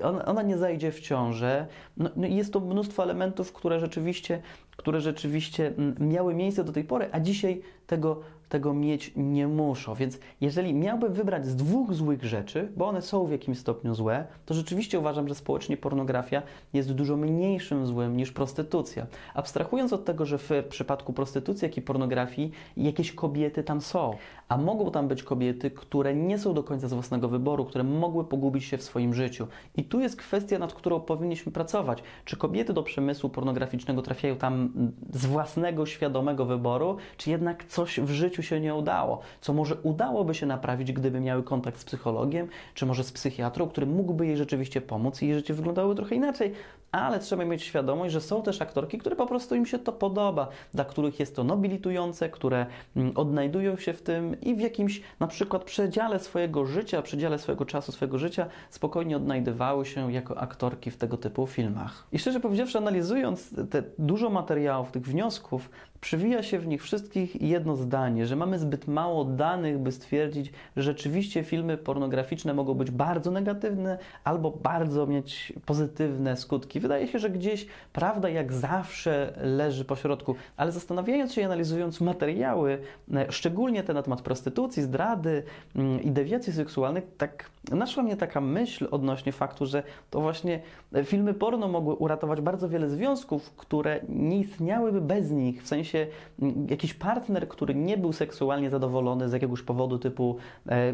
e, 0.02 0.26
ona, 0.26 0.42
nie 0.42 0.58
zajdzie 0.58 0.92
w 0.92 1.00
ciążę. 1.00 1.68
No, 1.98 2.10
no 2.16 2.28
jest 2.28 2.54
to 2.54 2.60
mnóstwo 2.60 3.04
elementów, 3.04 3.54
które 3.54 3.80
rzeczywiście, 3.80 4.42
które 4.78 5.02
rzeczywiście 5.02 5.68
mm, 5.68 5.96
miały 6.00 6.34
miejsce 6.34 6.64
do 6.64 6.72
tej 6.72 6.84
pory, 6.84 7.10
a 7.12 7.20
dzisiaj 7.20 7.62
tego 7.88 8.22
tego 8.50 8.74
mieć 8.74 9.12
nie 9.16 9.48
muszą. 9.48 9.96
Więc 9.96 10.20
jeżeli 10.42 10.74
miałbym 10.74 11.14
wybrać 11.14 11.46
z 11.46 11.56
dwóch 11.56 11.94
złych 11.94 12.24
rzeczy, 12.24 12.72
bo 12.78 12.88
one 12.88 13.02
są 13.02 13.26
w 13.26 13.32
jakimś 13.32 13.58
stopniu 13.58 13.96
złe, 13.96 14.28
to 14.46 14.54
rzeczywiście 14.54 15.00
uważam, 15.00 15.28
że 15.28 15.36
społecznie 15.36 15.78
pornografia 15.78 16.42
jest 16.74 16.94
dużo 16.94 17.18
mniejszym 17.18 17.88
złym 17.88 18.18
niż 18.18 18.32
prostytucja. 18.32 19.06
Abstrahując 19.34 19.94
od 19.94 20.06
tego, 20.06 20.26
że 20.26 20.38
w 20.38 20.50
przypadku 20.70 21.14
prostytucji, 21.14 21.66
jak 21.66 21.78
i 21.78 21.82
pornografii 21.82 22.52
jakieś 22.78 23.12
kobiety 23.12 23.64
tam 23.64 23.82
są, 23.82 24.18
a 24.50 24.58
mogą 24.58 24.92
tam 24.92 25.08
być 25.08 25.24
kobiety, 25.24 25.72
które 25.72 26.16
nie 26.16 26.40
są 26.40 26.54
do 26.54 26.64
końca 26.64 26.88
z 26.88 26.94
własnego 26.94 27.28
wyboru, 27.28 27.66
które 27.66 27.84
mogły 27.84 28.24
pogubić 28.24 28.64
się 28.64 28.78
w 28.78 28.84
swoim 28.84 29.14
życiu. 29.14 29.48
I 29.78 29.84
tu 29.84 30.00
jest 30.00 30.16
kwestia, 30.16 30.60
nad 30.60 30.74
którą 30.74 31.00
powinniśmy 31.00 31.52
pracować. 31.52 32.04
Czy 32.26 32.38
kobiety 32.38 32.74
do 32.74 32.84
przemysłu 32.84 33.30
pornograficznego 33.30 34.02
trafiają 34.02 34.36
tam 34.36 34.72
z 35.14 35.26
własnego, 35.26 35.86
świadomego 35.86 36.46
wyboru, 36.46 36.98
czy 37.18 37.30
jednak 37.30 37.66
coś 37.66 38.00
w 38.00 38.10
życiu 38.10 38.44
się 38.46 38.60
nie 38.60 38.76
udało, 38.76 39.20
co 39.42 39.54
może 39.54 39.76
udałoby 39.76 40.36
się 40.36 40.46
naprawić, 40.46 40.92
gdyby 40.92 41.20
miały 41.20 41.44
kontakt 41.44 41.80
z 41.80 41.86
psychologiem, 41.86 42.48
czy 42.74 42.86
może 42.86 43.04
z 43.04 43.12
psychiatrą, 43.12 43.68
który 43.68 43.86
mógłby 43.86 44.28
jej 44.28 44.38
rzeczywiście 44.38 44.82
pomóc 44.82 45.22
i 45.22 45.28
jej 45.28 45.36
życie 45.36 45.54
wyglądało 45.54 45.96
trochę 45.96 46.16
inaczej. 46.16 46.54
Ale 46.92 47.20
trzeba 47.20 47.46
mieć 47.46 47.64
świadomość, 47.64 48.14
że 48.14 48.22
są 48.22 48.42
też 48.42 48.62
aktorki, 48.62 48.98
które 48.98 49.16
po 49.16 49.26
prostu 49.26 49.56
im 49.56 49.66
się 49.66 49.80
to 49.80 49.92
podoba, 49.92 50.48
dla 50.74 50.86
których 50.86 51.20
jest 51.20 51.36
to 51.36 51.44
nobilitujące, 51.44 52.30
które 52.30 52.66
mm, 52.96 53.12
odnajdują 53.16 53.78
się 53.78 53.94
w 53.94 54.02
tym 54.02 54.42
i 54.42 54.56
w 54.56 54.60
jakimś 54.60 55.02
na 55.20 55.28
przykład 55.28 55.64
przedziale 55.64 56.20
swojego 56.20 56.66
życia, 56.66 57.02
przedziale 57.02 57.40
swojego 57.40 57.66
czasu, 57.66 57.92
swojego 57.92 58.18
życia 58.18 58.48
spokojnie 58.70 59.18
odnajdywały 59.18 59.86
się 59.86 60.14
jako 60.14 60.38
aktorki 60.38 60.92
w 60.92 60.98
tego 60.98 61.18
typu 61.18 61.48
filmach. 61.48 62.08
I 62.12 62.20
szczerze 62.20 62.40
powiedziawszy, 62.40 62.78
analizując 62.78 63.56
te 63.70 63.84
dużo 64.00 64.30
materiałów, 64.30 64.92
tych 64.92 65.04
wniosków, 65.04 65.70
przywija 66.06 66.44
się 66.44 66.60
w 66.60 66.68
nich 66.68 66.84
wszystkich 66.84 67.42
jedno 67.42 67.76
zdanie, 67.76 68.26
że 68.26 68.36
mamy 68.36 68.60
zbyt 68.60 68.88
mało 68.88 69.26
danych, 69.26 69.80
by 69.80 69.92
stwierdzić, 69.92 70.52
że 70.76 70.84
rzeczywiście 70.84 71.44
filmy 71.44 71.78
pornograficzne 71.78 72.54
mogą 72.54 72.74
być 72.74 72.92
bardzo 72.92 73.32
negatywne 73.32 73.98
albo 74.24 74.52
bardzo 74.52 75.08
mieć 75.08 75.54
pozytywne 75.66 76.38
skutki. 76.38 76.80
Wydaje 76.80 77.08
się, 77.08 77.20
że 77.20 77.30
gdzieś 77.30 77.68
prawda 77.94 78.30
jak 78.30 78.54
zawsze 78.54 79.34
leży 79.42 79.86
po 79.86 79.96
środku, 79.96 80.36
ale 80.58 80.72
zastanawiając 80.72 81.34
się 81.34 81.42
i 81.42 81.44
analizując 81.44 82.02
materiały, 82.02 82.80
e, 83.14 83.32
szczególnie 83.32 83.84
te 83.84 83.94
na 83.94 84.04
temat 84.04 84.22
prostytucji, 84.22 84.84
zdrady 84.84 85.44
mm, 85.76 86.02
i 86.02 86.12
dewiacji 86.12 86.54
seksualnych, 86.54 87.04
tak 87.18 87.50
naszła 87.72 88.04
mnie 88.04 88.18
taka 88.18 88.42
myśl 88.42 88.88
odnośnie 88.92 89.32
faktu, 89.32 89.66
że 89.66 89.84
to 90.10 90.22
właśnie 90.22 90.60
filmy 91.04 91.34
porno 91.34 91.68
mogły 91.68 91.94
uratować 91.96 92.42
bardzo 92.42 92.70
wiele 92.70 92.90
związków, 92.90 93.52
które 93.56 94.00
nie 94.10 94.40
istniałyby 94.40 95.02
bez 95.02 95.32
nich. 95.32 95.64
W 95.64 95.68
sensie 95.68 95.95
mm, 96.42 96.68
jakiś 96.70 96.94
partner, 96.94 97.48
który 97.48 97.76
nie 97.76 97.98
był 97.98 98.14
seksualnie 98.14 98.70
zadowolony 98.70 99.30
z 99.30 99.34
jakiegoś 99.34 99.62
powodu, 99.62 100.00
typu 100.00 100.38
e, 100.70 100.94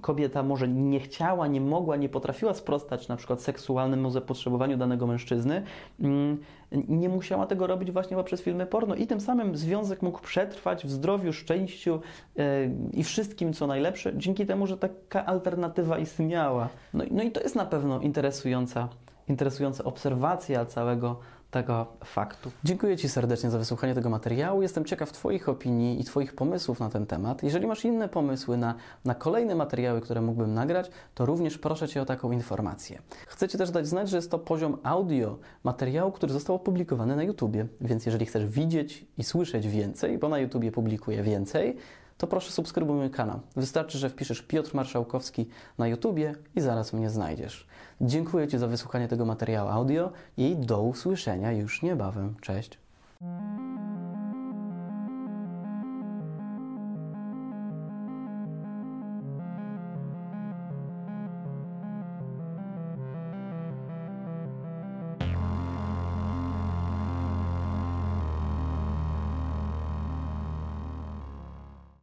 kobieta 0.00 0.42
może 0.42 0.68
nie 0.68 1.00
chciała, 1.00 1.46
nie 1.46 1.60
mogła, 1.60 1.96
nie 1.96 2.08
potrafiła 2.08 2.54
sprostać 2.54 3.08
na 3.08 3.16
przykład 3.16 3.42
seksualnemu 3.42 4.10
zapotrzebowaniu 4.10 4.76
danego 4.76 5.06
mężczyzny, 5.06 5.62
mm, 6.00 6.38
nie 6.88 7.08
musiała 7.08 7.46
tego 7.46 7.66
robić 7.66 7.90
właśnie 7.90 8.16
poprzez 8.16 8.42
filmy 8.42 8.66
porno 8.66 8.94
i 8.94 9.06
tym 9.06 9.20
samym 9.20 9.56
związek 9.56 10.02
mógł 10.02 10.20
przetrwać 10.20 10.84
w 10.84 10.90
zdrowiu, 10.90 11.32
szczęściu 11.32 12.00
e, 12.38 12.42
i 12.92 13.04
wszystkim, 13.04 13.52
co 13.52 13.66
najlepsze, 13.66 14.12
dzięki 14.16 14.46
temu, 14.46 14.66
że 14.66 14.76
taka 14.76 15.26
alternatywa 15.26 15.98
istniała. 15.98 16.68
No, 16.94 17.04
no 17.10 17.22
i 17.22 17.30
to 17.30 17.40
jest 17.40 17.56
na 17.56 17.64
pewno 17.64 18.00
interesująca, 18.00 18.88
interesująca 19.30 19.84
obserwacja 19.84 20.66
całego 20.66 21.16
tego 21.50 21.86
faktu. 22.04 22.50
Dziękuję 22.64 22.96
Ci 22.96 23.08
serdecznie 23.08 23.50
za 23.50 23.58
wysłuchanie 23.58 23.94
tego 23.94 24.10
materiału. 24.10 24.62
Jestem 24.62 24.84
ciekaw 24.84 25.12
Twoich 25.12 25.48
opinii 25.48 26.00
i 26.00 26.04
Twoich 26.04 26.34
pomysłów 26.34 26.80
na 26.80 26.90
ten 26.90 27.06
temat. 27.06 27.42
Jeżeli 27.42 27.66
masz 27.66 27.84
inne 27.84 28.08
pomysły 28.08 28.56
na, 28.56 28.74
na 29.04 29.14
kolejne 29.14 29.54
materiały, 29.54 30.00
które 30.00 30.20
mógłbym 30.20 30.54
nagrać, 30.54 30.90
to 31.14 31.26
również 31.26 31.58
proszę 31.58 31.88
Cię 31.88 32.02
o 32.02 32.04
taką 32.04 32.32
informację. 32.32 33.02
Chcę 33.26 33.48
Ci 33.48 33.58
też 33.58 33.70
dać 33.70 33.86
znać, 33.86 34.08
że 34.10 34.16
jest 34.16 34.30
to 34.30 34.38
poziom 34.38 34.76
audio 34.82 35.38
materiału, 35.64 36.12
który 36.12 36.32
został 36.32 36.56
opublikowany 36.56 37.16
na 37.16 37.22
YouTubie, 37.22 37.66
więc 37.80 38.06
jeżeli 38.06 38.26
chcesz 38.26 38.46
widzieć 38.46 39.06
i 39.18 39.24
słyszeć 39.24 39.68
więcej, 39.68 40.18
bo 40.18 40.28
na 40.28 40.38
YouTubie 40.38 40.72
publikuję 40.72 41.22
więcej, 41.22 41.76
to 42.20 42.26
proszę 42.26 42.52
subskrybuj 42.52 42.96
mój 42.96 43.10
kanał. 43.10 43.40
Wystarczy, 43.56 43.98
że 43.98 44.10
wpiszesz 44.10 44.42
Piotr 44.42 44.74
Marszałkowski 44.74 45.48
na 45.78 45.88
YouTubie 45.88 46.34
i 46.56 46.60
zaraz 46.60 46.92
mnie 46.92 47.10
znajdziesz. 47.10 47.66
Dziękuję 48.00 48.48
Ci 48.48 48.58
za 48.58 48.66
wysłuchanie 48.66 49.08
tego 49.08 49.24
materiału 49.24 49.68
audio 49.68 50.12
i 50.36 50.56
do 50.56 50.82
usłyszenia 50.82 51.52
już 51.52 51.82
niebawem. 51.82 52.34
Cześć! 52.40 52.78